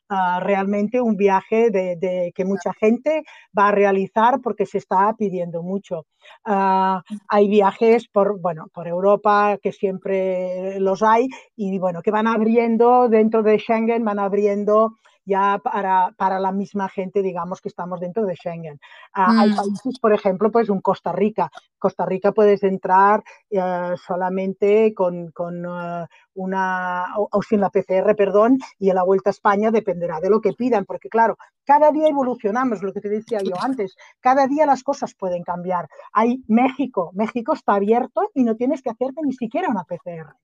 uh, 0.09 0.39
realmente 0.39 1.01
un 1.01 1.15
viaje 1.15 1.69
de, 1.69 1.95
de, 1.95 2.31
que 2.35 2.45
mucha 2.45 2.73
gente 2.73 3.23
va 3.57 3.69
a 3.69 3.71
realizar 3.71 4.41
porque 4.41 4.65
se 4.65 4.77
está 4.77 5.13
pidiendo 5.17 5.63
mucho. 5.63 6.05
Uh, 6.45 6.99
hay 7.27 7.47
viajes 7.47 8.07
por, 8.07 8.39
bueno, 8.39 8.67
por 8.73 8.87
Europa 8.87 9.57
que 9.61 9.71
siempre 9.71 10.79
los 10.79 11.03
hay 11.03 11.27
y 11.55 11.77
bueno, 11.79 12.01
que 12.01 12.11
van 12.11 12.27
abriendo 12.27 13.09
dentro 13.09 13.43
de 13.43 13.59
Schengen, 13.59 14.03
van 14.03 14.19
abriendo 14.19 14.93
ya 15.25 15.59
para, 15.63 16.11
para, 16.17 16.39
la 16.39 16.51
misma 16.51 16.87
gente, 16.87 17.21
digamos, 17.21 17.59
que 17.59 17.69
estamos 17.69 17.99
dentro 17.99 18.25
de 18.25 18.35
Schengen. 18.35 18.79
Uh, 19.15 19.31
mm. 19.31 19.39
Hay 19.39 19.55
países, 19.55 19.99
por 19.99 20.13
ejemplo, 20.13 20.51
pues 20.51 20.69
un 20.69 20.81
Costa 20.81 21.11
Rica. 21.11 21.51
Costa 21.79 22.05
Rica 22.05 22.31
puedes 22.31 22.63
entrar 22.63 23.23
uh, 23.49 23.97
solamente 23.97 24.93
con, 24.93 25.31
con 25.31 25.65
uh, 25.65 26.05
una, 26.35 27.05
o, 27.17 27.27
o, 27.31 27.41
sin 27.41 27.59
la 27.59 27.69
PCR, 27.69 28.15
perdón, 28.15 28.59
y 28.77 28.89
en 28.89 28.95
la 28.95 29.03
vuelta 29.03 29.29
a 29.29 29.31
España 29.31 29.71
dependerá 29.71 30.19
de 30.19 30.29
lo 30.29 30.41
que 30.41 30.53
pidan, 30.53 30.85
porque 30.85 31.09
claro, 31.09 31.37
cada 31.65 31.91
día 31.91 32.07
evolucionamos, 32.07 32.83
lo 32.83 32.93
que 32.93 33.01
te 33.01 33.09
decía 33.09 33.39
yo 33.43 33.55
antes, 33.61 33.95
cada 34.19 34.47
día 34.47 34.65
las 34.65 34.83
cosas 34.83 35.15
pueden 35.15 35.43
cambiar. 35.43 35.89
Hay 36.13 36.43
México, 36.47 37.11
México 37.13 37.53
está 37.53 37.75
abierto 37.75 38.29
y 38.33 38.43
no 38.43 38.55
tienes 38.55 38.81
que 38.81 38.91
hacerte 38.91 39.21
ni 39.23 39.33
siquiera 39.33 39.69
una 39.69 39.83
PCR. 39.83 40.35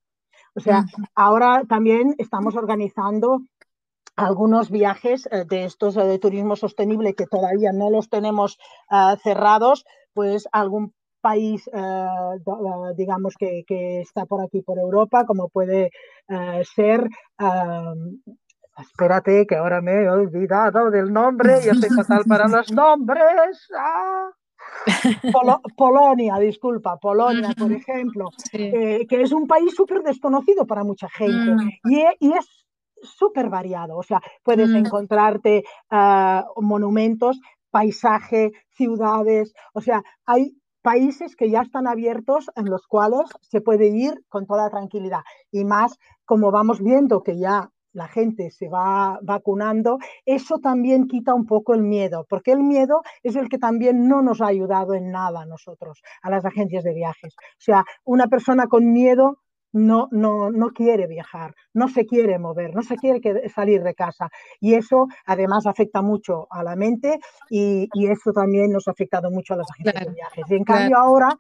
O 0.54 0.60
sea, 0.60 0.86
ahora 1.16 1.64
también 1.68 2.14
estamos 2.18 2.56
organizando 2.56 3.42
algunos 4.16 4.70
viajes 4.70 5.28
eh, 5.32 5.46
de 5.48 5.66
estos 5.66 5.98
eh, 5.98 6.04
de 6.04 6.20
turismo 6.20 6.56
sostenible 6.56 7.14
que 7.14 7.28
todavía 7.28 7.72
no 7.72 7.90
los 7.90 8.10
tenemos 8.10 8.58
uh, 8.90 9.16
cerrados, 9.24 9.86
pues 10.14 10.48
algún 10.52 10.94
país, 11.22 11.70
uh, 11.72 12.96
digamos, 12.96 13.36
que, 13.38 13.64
que, 13.68 14.02
está 14.02 14.26
por 14.26 14.44
aquí, 14.44 14.62
por 14.62 14.80
Europa, 14.80 15.26
como 15.26 15.50
puede 15.50 15.92
uh, 16.30 16.64
ser, 16.64 17.08
espérate, 18.78 19.46
que 19.46 19.56
ahora 19.56 19.82
me 19.82 20.02
he 20.02 20.10
olvidado 20.10 20.90
del 20.90 21.14
nombre, 21.14 21.60
yo 21.64 21.76
soy 21.76 21.90
fatal 21.90 22.24
para 22.28 22.48
los 22.48 22.72
nombres. 22.72 23.70
¡Ah! 23.78 24.32
Polo 25.32 25.62
Polonia, 25.76 26.38
disculpa, 26.38 26.98
Polonia, 26.98 27.54
por 27.58 27.72
ejemplo, 27.72 28.30
sí. 28.38 28.58
eh, 28.74 29.06
que 29.08 29.22
es 29.22 29.32
un 29.32 29.48
país 29.48 29.74
súper 29.76 30.02
desconocido 30.02 30.66
para 30.66 30.84
mucha 30.84 31.10
gente 31.10 31.52
mm. 31.52 31.70
y, 31.90 32.04
y, 32.20 32.34
es 32.34 32.48
súper 33.02 33.50
variado, 33.50 33.98
o 33.98 34.04
sea, 34.04 34.22
puedes 34.44 34.70
mm. 34.70 34.76
encontrarte 34.76 35.64
uh, 35.92 36.62
monumentos, 36.62 37.40
paisaje, 37.70 38.52
ciudades, 38.70 39.54
o 39.74 39.82
sea, 39.82 40.04
hay 40.26 40.56
países 40.82 41.36
que 41.36 41.50
ya 41.50 41.62
están 41.62 41.88
abiertos 41.88 42.50
en 42.56 42.66
los 42.66 42.88
cuales 42.88 43.30
se 43.42 43.62
puede 43.62 43.88
ir 43.88 44.14
con 44.30 44.46
toda 44.48 44.70
tranquilidad 44.70 45.22
y 45.52 45.64
más 45.64 45.98
como 46.26 46.52
vamos 46.52 46.82
viendo 46.82 47.22
que 47.22 47.38
ya 47.38 47.70
la 47.94 48.08
gente 48.08 48.52
se 48.52 48.70
va 48.70 49.20
vacunando, 49.22 49.98
eso 50.26 50.60
también 50.60 51.08
quita 51.08 51.34
un 51.34 51.46
poco 51.46 51.74
el 51.74 51.84
miedo, 51.84 52.26
porque 52.30 52.52
el 52.52 52.64
miedo 52.64 53.02
es 53.22 53.36
el 53.36 53.50
que 53.50 53.58
también 53.58 54.08
no 54.08 54.22
nos 54.22 54.42
ha 54.42 54.48
ayudado 54.48 54.94
en 54.94 55.12
nada 55.12 55.42
a 55.42 55.46
nosotros, 55.46 56.02
a 56.22 56.30
las 56.30 56.46
agencias 56.46 56.84
de 56.84 56.94
viajes. 56.94 57.36
O 57.38 57.60
sea, 57.60 57.84
una 58.06 58.28
persona 58.28 58.68
con 58.68 58.94
miedo 58.94 59.40
no, 59.74 60.08
no, 60.12 60.52
no 60.52 60.70
quiere 60.72 61.08
viajar, 61.08 61.56
no 61.74 61.88
se 61.88 62.06
quiere 62.06 62.40
mover, 62.40 62.76
no 62.76 62.82
se 62.82 62.98
quiere 62.98 63.50
salir 63.50 63.84
de 63.84 63.96
casa. 63.96 64.30
Y 64.60 64.76
eso 64.76 65.08
además 65.26 65.66
afecta 65.66 66.02
mucho 66.02 66.48
a 66.50 66.64
la 66.64 66.76
mente 66.76 67.20
y, 67.50 67.90
y 67.94 68.08
eso 68.08 68.34
también 68.34 68.72
nos 68.72 68.88
ha 68.88 68.92
afectado 68.92 69.32
mucho 69.32 69.54
a 69.54 69.58
las 69.58 69.72
agencias 69.72 69.96
claro, 69.96 70.10
de 70.10 70.16
viajes. 70.16 70.46
Y 70.50 70.56
en 70.56 70.64
claro. 70.64 70.80
cambio 70.80 70.98
ahora, 70.98 71.38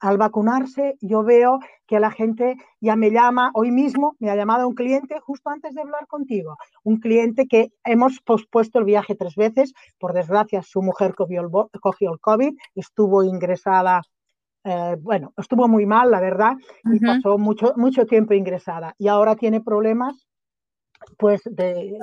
al 0.00 0.16
vacunarse, 0.16 0.96
yo 1.00 1.22
veo 1.22 1.58
que 1.86 2.00
la 2.00 2.10
gente 2.10 2.56
ya 2.80 2.96
me 2.96 3.10
llama, 3.10 3.50
hoy 3.54 3.70
mismo 3.70 4.14
me 4.20 4.30
ha 4.30 4.36
llamado 4.36 4.68
un 4.68 4.74
cliente 4.74 5.18
justo 5.20 5.50
antes 5.50 5.74
de 5.74 5.80
hablar 5.80 6.06
contigo, 6.06 6.56
un 6.84 7.00
cliente 7.00 7.46
que 7.46 7.72
hemos 7.84 8.20
pospuesto 8.20 8.78
el 8.78 8.84
viaje 8.84 9.16
tres 9.16 9.34
veces, 9.34 9.72
por 9.98 10.12
desgracia 10.12 10.62
su 10.62 10.82
mujer 10.82 11.14
cogió 11.14 11.40
el, 11.40 11.48
cogió 11.80 12.12
el 12.12 12.20
COVID, 12.20 12.56
estuvo 12.74 13.24
ingresada 13.24 14.02
eh, 14.64 14.96
bueno, 15.00 15.32
estuvo 15.36 15.68
muy 15.68 15.86
mal, 15.86 16.10
la 16.10 16.20
verdad, 16.20 16.52
y 16.84 16.88
uh 16.88 16.92
-huh. 16.92 17.06
pasó 17.06 17.38
mucho, 17.38 17.72
mucho 17.76 18.06
tiempo 18.06 18.34
ingresada. 18.34 18.94
Y 18.98 19.08
ahora 19.08 19.36
tiene 19.36 19.60
problemas, 19.60 20.26
pues, 21.16 21.42
de, 21.44 21.96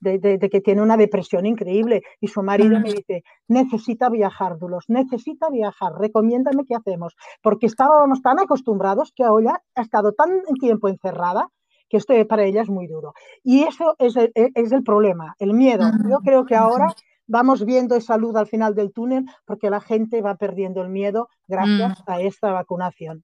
de, 0.00 0.18
de, 0.18 0.38
de, 0.38 0.48
que 0.48 0.60
tiene 0.60 0.80
una 0.82 0.96
depresión 0.96 1.44
increíble. 1.44 2.02
Y 2.20 2.28
su 2.28 2.42
marido 2.42 2.76
uh 2.76 2.80
-huh. 2.80 2.82
me 2.82 2.92
dice, 2.92 3.22
necesita 3.48 4.08
viajar, 4.10 4.58
Dulos, 4.58 4.84
necesita 4.88 5.50
viajar, 5.50 5.92
recomiéndame 5.98 6.64
qué 6.64 6.74
hacemos. 6.74 7.14
Porque 7.42 7.66
estábamos 7.66 8.22
tan 8.22 8.38
acostumbrados 8.38 9.12
que 9.14 9.24
ahora 9.24 9.62
ha 9.74 9.82
estado 9.82 10.12
tan 10.12 10.42
tiempo 10.60 10.88
encerrada 10.88 11.48
que 11.88 11.96
esto 11.96 12.14
para 12.28 12.44
ella 12.44 12.62
es 12.62 12.68
muy 12.68 12.86
duro. 12.86 13.14
Y 13.42 13.62
eso 13.62 13.96
es 13.98 14.14
el, 14.16 14.30
es 14.34 14.72
el 14.72 14.82
problema, 14.82 15.34
el 15.38 15.54
miedo. 15.54 15.84
Yo 16.08 16.18
creo 16.18 16.44
que 16.44 16.54
ahora 16.54 16.94
vamos 17.28 17.64
viendo 17.64 17.94
esa 17.94 18.16
luz 18.16 18.34
al 18.34 18.48
final 18.48 18.74
del 18.74 18.92
túnel 18.92 19.26
porque 19.44 19.70
la 19.70 19.80
gente 19.80 20.20
va 20.20 20.34
perdiendo 20.34 20.82
el 20.82 20.88
miedo 20.88 21.28
gracias 21.46 22.00
mm. 22.00 22.10
a 22.10 22.20
esta 22.20 22.50
vacunación. 22.50 23.22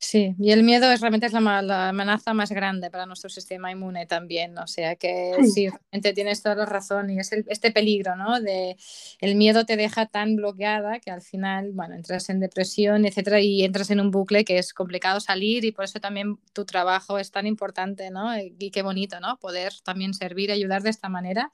Sí, 0.00 0.36
y 0.38 0.52
el 0.52 0.62
miedo 0.62 0.92
es 0.92 1.00
realmente 1.00 1.26
es 1.26 1.32
la, 1.32 1.60
la, 1.60 1.88
amenaza 1.88 2.32
más 2.32 2.52
grande 2.52 2.88
para 2.88 3.04
nuestro 3.04 3.28
sistema 3.28 3.72
inmune 3.72 4.06
también, 4.06 4.56
o 4.56 4.68
sea 4.68 4.94
que 4.94 5.34
sí, 5.52 5.68
realmente 5.68 6.12
tienes 6.12 6.40
toda 6.40 6.54
la 6.54 6.66
razón 6.66 7.10
y 7.10 7.18
es 7.18 7.32
el, 7.32 7.44
este 7.48 7.72
peligro, 7.72 8.14
¿no? 8.14 8.40
De 8.40 8.76
el 9.20 9.34
miedo 9.34 9.66
te 9.66 9.76
deja 9.76 10.06
tan 10.06 10.36
bloqueada 10.36 11.00
que 11.00 11.10
al 11.10 11.20
final, 11.20 11.72
bueno, 11.72 11.96
entras 11.96 12.30
en 12.30 12.38
depresión, 12.38 13.06
etcétera, 13.06 13.40
y 13.40 13.64
entras 13.64 13.90
en 13.90 13.98
un 13.98 14.12
bucle 14.12 14.44
que 14.44 14.58
es 14.58 14.72
complicado 14.72 15.18
salir 15.18 15.64
y 15.64 15.72
por 15.72 15.84
eso 15.84 15.98
también 15.98 16.38
tu 16.52 16.64
trabajo 16.64 17.18
es 17.18 17.32
tan 17.32 17.48
importante, 17.48 18.10
¿no? 18.12 18.38
Y 18.38 18.70
qué 18.70 18.82
bonito, 18.82 19.18
¿no? 19.18 19.36
Poder 19.40 19.72
también 19.82 20.14
servir, 20.14 20.52
ayudar 20.52 20.82
de 20.82 20.90
esta 20.90 21.08
manera. 21.08 21.50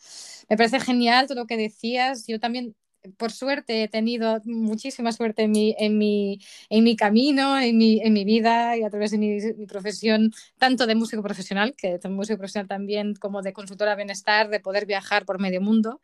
Me 0.50 0.58
parece 0.58 0.80
genial 0.80 1.26
todo 1.26 1.40
lo 1.40 1.46
que 1.46 1.56
decías. 1.56 2.26
Yo 2.26 2.38
también 2.38 2.74
por 3.16 3.32
suerte 3.32 3.84
he 3.84 3.88
tenido 3.88 4.40
muchísima 4.44 5.12
suerte 5.12 5.42
en 5.42 5.50
mi, 5.50 5.74
en 5.78 5.98
mi, 5.98 6.40
en 6.68 6.84
mi 6.84 6.96
camino, 6.96 7.58
en 7.58 7.76
mi, 7.76 8.00
en 8.00 8.12
mi 8.12 8.24
vida 8.24 8.76
y 8.76 8.82
a 8.82 8.90
través 8.90 9.10
de 9.10 9.18
mi, 9.18 9.66
profesión, 9.66 10.32
tanto 10.58 10.86
de 10.86 10.94
músico 10.94 11.22
profesional, 11.22 11.74
que 11.76 11.98
de 11.98 12.08
músico 12.08 12.38
profesional 12.38 12.68
también, 12.68 13.14
como 13.14 13.42
de 13.42 13.52
consultora 13.52 13.94
bienestar, 13.94 14.48
de 14.48 14.60
poder 14.60 14.86
viajar 14.86 15.24
por 15.24 15.38
medio 15.40 15.60
mundo. 15.60 16.00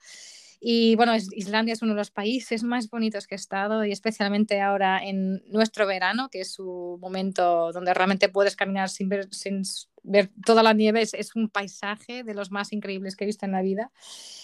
Y 0.62 0.94
bueno, 0.96 1.16
Islandia 1.16 1.72
es 1.72 1.80
uno 1.80 1.94
de 1.94 1.98
los 1.98 2.10
países 2.10 2.62
más 2.62 2.90
bonitos 2.90 3.26
que 3.26 3.34
he 3.34 3.36
estado 3.36 3.82
y 3.86 3.92
especialmente 3.92 4.60
ahora 4.60 5.02
en 5.02 5.42
nuestro 5.46 5.86
verano, 5.86 6.28
que 6.28 6.42
es 6.42 6.52
su 6.52 6.98
momento 7.00 7.72
donde 7.72 7.94
realmente 7.94 8.28
puedes 8.28 8.56
caminar 8.56 8.90
sin 8.90 9.08
ver, 9.08 9.32
sin 9.32 9.62
ver 10.02 10.30
toda 10.44 10.62
la 10.62 10.74
nieve, 10.74 11.00
es, 11.00 11.14
es 11.14 11.34
un 11.34 11.48
paisaje 11.48 12.24
de 12.24 12.34
los 12.34 12.50
más 12.50 12.74
increíbles 12.74 13.16
que 13.16 13.24
he 13.24 13.26
visto 13.26 13.46
en 13.46 13.52
la 13.52 13.62
vida. 13.62 13.90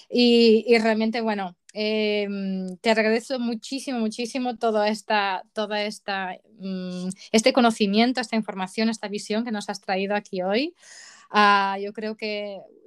Y, 0.09 0.65
y 0.67 0.79
realmente, 0.79 1.21
bueno, 1.21 1.55
eh, 1.77 2.27
te 2.81 2.91
agradezco 2.91 3.39
muchísimo, 3.39 3.99
muchísimo 3.99 4.57
toda 4.57 4.89
esta, 4.89 5.43
toda 5.53 5.83
esta, 5.83 6.37
um, 6.59 7.11
este 7.33 7.53
conocimiento, 7.53 8.21
esta 8.21 8.37
información, 8.37 8.89
esta 8.89 9.09
visión 9.09 9.45
que 9.45 9.53
nos 9.53 9.69
has 9.69 9.81
traído 9.81 10.15
aquí 10.15 10.43
hoy. 10.43 10.75
Uh, 11.33 11.79
yo 11.81 11.93
creo 11.93 12.17
que 12.17 12.61
Mm, 12.61 12.86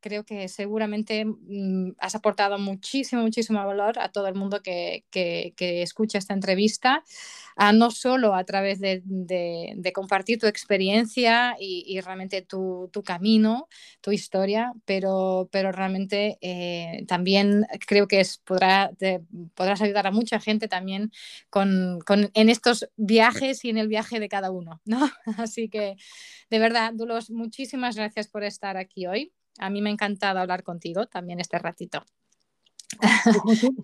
creo 0.00 0.24
que 0.24 0.48
seguramente 0.48 1.24
mm, 1.24 1.92
has 1.98 2.14
aportado 2.14 2.58
muchísimo, 2.58 3.22
muchísimo 3.22 3.64
valor 3.64 3.98
a 3.98 4.10
todo 4.10 4.26
el 4.28 4.34
mundo 4.34 4.62
que, 4.62 5.04
que, 5.10 5.54
que 5.56 5.82
escucha 5.82 6.18
esta 6.18 6.34
entrevista, 6.34 7.02
a, 7.56 7.72
no 7.72 7.90
solo 7.90 8.34
a 8.34 8.44
través 8.44 8.80
de, 8.80 9.02
de, 9.04 9.74
de 9.76 9.92
compartir 9.92 10.38
tu 10.38 10.46
experiencia 10.46 11.56
y, 11.58 11.84
y 11.86 12.00
realmente 12.00 12.42
tu, 12.42 12.88
tu, 12.92 13.02
camino, 13.02 13.68
tu 14.00 14.12
historia, 14.12 14.72
pero, 14.84 15.48
pero 15.52 15.72
realmente 15.72 16.38
eh, 16.40 17.04
también 17.08 17.66
creo 17.86 18.06
que 18.08 18.20
es, 18.20 18.38
podrá, 18.38 18.90
te, 18.96 19.22
podrás 19.54 19.80
ayudar 19.82 20.06
a 20.06 20.12
mucha 20.12 20.40
gente 20.40 20.68
también 20.68 21.10
con, 21.50 22.00
con, 22.06 22.30
en 22.34 22.48
estos 22.48 22.88
viajes 22.96 23.64
y 23.64 23.70
en 23.70 23.78
el 23.78 23.88
viaje 23.88 24.20
de 24.20 24.28
cada 24.28 24.50
uno, 24.50 24.80
¿no? 24.84 25.08
Así 25.38 25.68
que, 25.68 25.96
de 26.50 26.58
verdad, 26.58 26.92
Dulos, 26.94 27.30
muchísimas 27.30 27.96
gracias 27.96 28.28
por 28.28 28.44
estar 28.44 28.76
aquí 28.76 29.06
hoy. 29.06 29.32
A 29.58 29.70
mí 29.70 29.82
me 29.82 29.90
ha 29.90 29.92
encantado 29.92 30.38
hablar 30.38 30.62
contigo 30.62 31.06
también 31.06 31.40
este 31.40 31.58
ratito. 31.58 32.04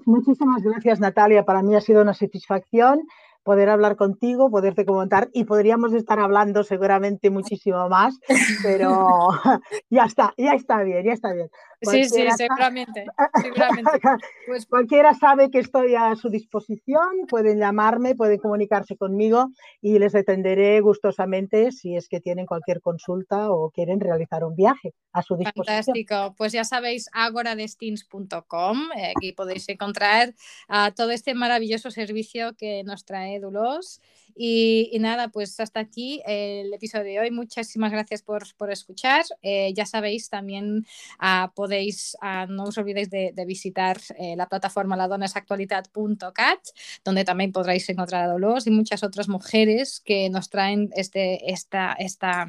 Muchísimas 0.07 0.63
gracias, 0.63 1.01
Natalia. 1.01 1.45
Para 1.45 1.63
mí 1.63 1.75
ha 1.75 1.81
sido 1.81 2.03
una 2.03 2.15
satisfacción 2.15 3.07
poder 3.45 3.69
hablar 3.69 3.97
contigo, 3.97 4.51
poderte 4.51 4.85
comentar 4.85 5.29
y 5.33 5.45
podríamos 5.45 5.93
estar 5.93 6.19
hablando 6.19 6.65
seguramente 6.65 7.31
muchísimo 7.31 7.89
más, 7.89 8.19
pero 8.63 9.29
ya 9.91 10.05
está, 10.05 10.35
ya 10.37 10.55
está 10.55 10.83
bien, 10.83 11.05
ya 11.05 11.13
está 11.13 11.33
bien. 11.33 11.49
Cualquiera 11.83 12.31
sí, 12.31 12.37
sí, 12.39 12.47
seguramente. 12.49 13.07
seguramente. 13.41 13.91
Pues... 14.47 14.67
Cualquiera 14.67 15.15
sabe 15.15 15.51
que 15.51 15.59
estoy 15.59 15.95
a 15.95 16.15
su 16.17 16.29
disposición, 16.29 17.27
pueden 17.29 17.59
llamarme, 17.59 18.15
pueden 18.15 18.39
comunicarse 18.39 18.97
conmigo 18.97 19.49
y 19.81 19.99
les 19.99 20.15
atenderé 20.15 20.81
gustosamente 20.81 21.73
si 21.73 21.97
es 21.97 22.09
que 22.09 22.21
tienen 22.21 22.47
cualquier 22.47 22.81
consulta 22.81 23.51
o 23.51 23.71
quieren 23.71 24.01
realizar 24.01 24.45
un 24.45 24.55
viaje 24.55 24.95
a 25.13 25.23
su 25.23 25.37
disposición. 25.37 25.77
Fantástico, 25.77 26.35
pues 26.37 26.53
ya 26.53 26.65
sabéis, 26.65 27.09
agoradestins.com, 27.13 28.79
eh, 28.97 29.13
aquí 29.17 29.33
podéis 29.33 29.69
encontrar 29.69 30.35
uh, 30.69 30.93
todo 30.95 31.11
este 31.11 31.35
maravilloso 31.35 31.91
servicio 31.91 32.55
que 32.57 32.83
nos 32.85 33.05
trae 33.05 33.34
Dulos. 33.39 34.01
Y, 34.37 34.91
y, 34.93 34.99
nada, 34.99 35.29
pues 35.29 35.61
hasta 35.61 35.81
aquí 35.81 36.21
el 36.27 36.73
episodio 36.75 37.05
de 37.05 37.21
hoy. 37.21 37.31
Muchísimas 37.31 37.93
gracias 37.93 38.23
por, 38.23 38.43
por 38.57 38.71
escuchar. 38.71 39.25
Eh, 39.43 39.73
ya 39.75 39.87
sabéis, 39.87 40.29
también 40.29 40.87
uh, 41.21 41.53
podéis, 41.55 42.17
uh, 42.23 42.51
no 42.51 42.65
os 42.65 42.79
olvidéis 42.79 43.11
de, 43.11 43.33
de 43.35 43.45
visitar 43.45 44.01
eh, 44.19 44.35
la 44.37 44.49
plataforma 44.49 44.97
ladonesactualidad.cat, 44.97 46.61
donde 47.05 47.25
también 47.25 47.53
podréis 47.53 47.89
encontrar 47.89 48.25
a 48.25 48.33
Dolores 48.33 48.67
y 48.67 48.71
muchas 48.71 49.03
otras 49.05 49.29
mujeres 49.29 50.01
que 50.05 50.29
nos 50.31 50.51
traen 50.51 50.91
este, 50.97 51.53
esta, 51.53 51.93
esta, 51.93 52.47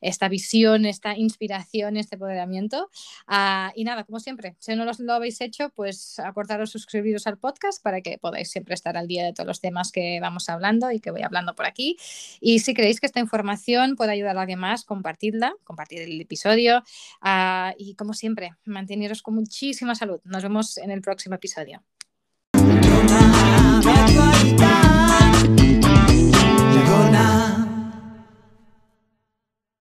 esta 0.00 0.28
visión, 0.28 0.84
esta 0.84 1.16
inspiración, 1.16 1.96
este 1.96 2.16
empoderamiento. 2.16 2.90
Uh, 3.28 3.70
y 3.74 3.84
nada, 3.84 4.04
como 4.04 4.20
siempre, 4.20 4.56
si 4.58 4.74
no 4.74 4.84
lo 4.84 5.12
habéis 5.12 5.40
hecho, 5.40 5.70
pues 5.70 6.18
acordaros 6.18 6.70
suscribiros 6.70 7.26
al 7.26 7.38
podcast 7.38 7.82
para 7.82 8.00
que 8.00 8.18
podáis 8.18 8.50
siempre 8.50 8.74
estar 8.74 8.96
al 8.96 9.06
día 9.06 9.24
de 9.24 9.32
todos 9.32 9.46
los 9.46 9.60
temas 9.60 9.92
que 9.92 10.18
vamos 10.20 10.48
hablando 10.48 10.90
y 10.90 11.00
que 11.04 11.10
voy 11.10 11.22
hablando 11.22 11.54
por 11.54 11.66
aquí. 11.66 11.96
Y 12.40 12.60
si 12.60 12.74
creéis 12.74 12.98
que 12.98 13.06
esta 13.06 13.20
información 13.20 13.94
puede 13.94 14.12
ayudar 14.12 14.36
a 14.36 14.40
alguien 14.40 14.58
más, 14.58 14.84
compartidla, 14.84 15.54
compartid 15.62 16.00
el 16.00 16.20
episodio 16.20 16.78
uh, 17.22 17.72
y 17.78 17.94
como 17.94 18.14
siempre, 18.14 18.54
manteneros 18.64 19.22
con 19.22 19.34
muchísima 19.34 19.94
salud. 19.94 20.20
Nos 20.24 20.42
vemos 20.42 20.78
en 20.78 20.90
el 20.90 21.02
próximo 21.02 21.36
episodio. 21.36 21.82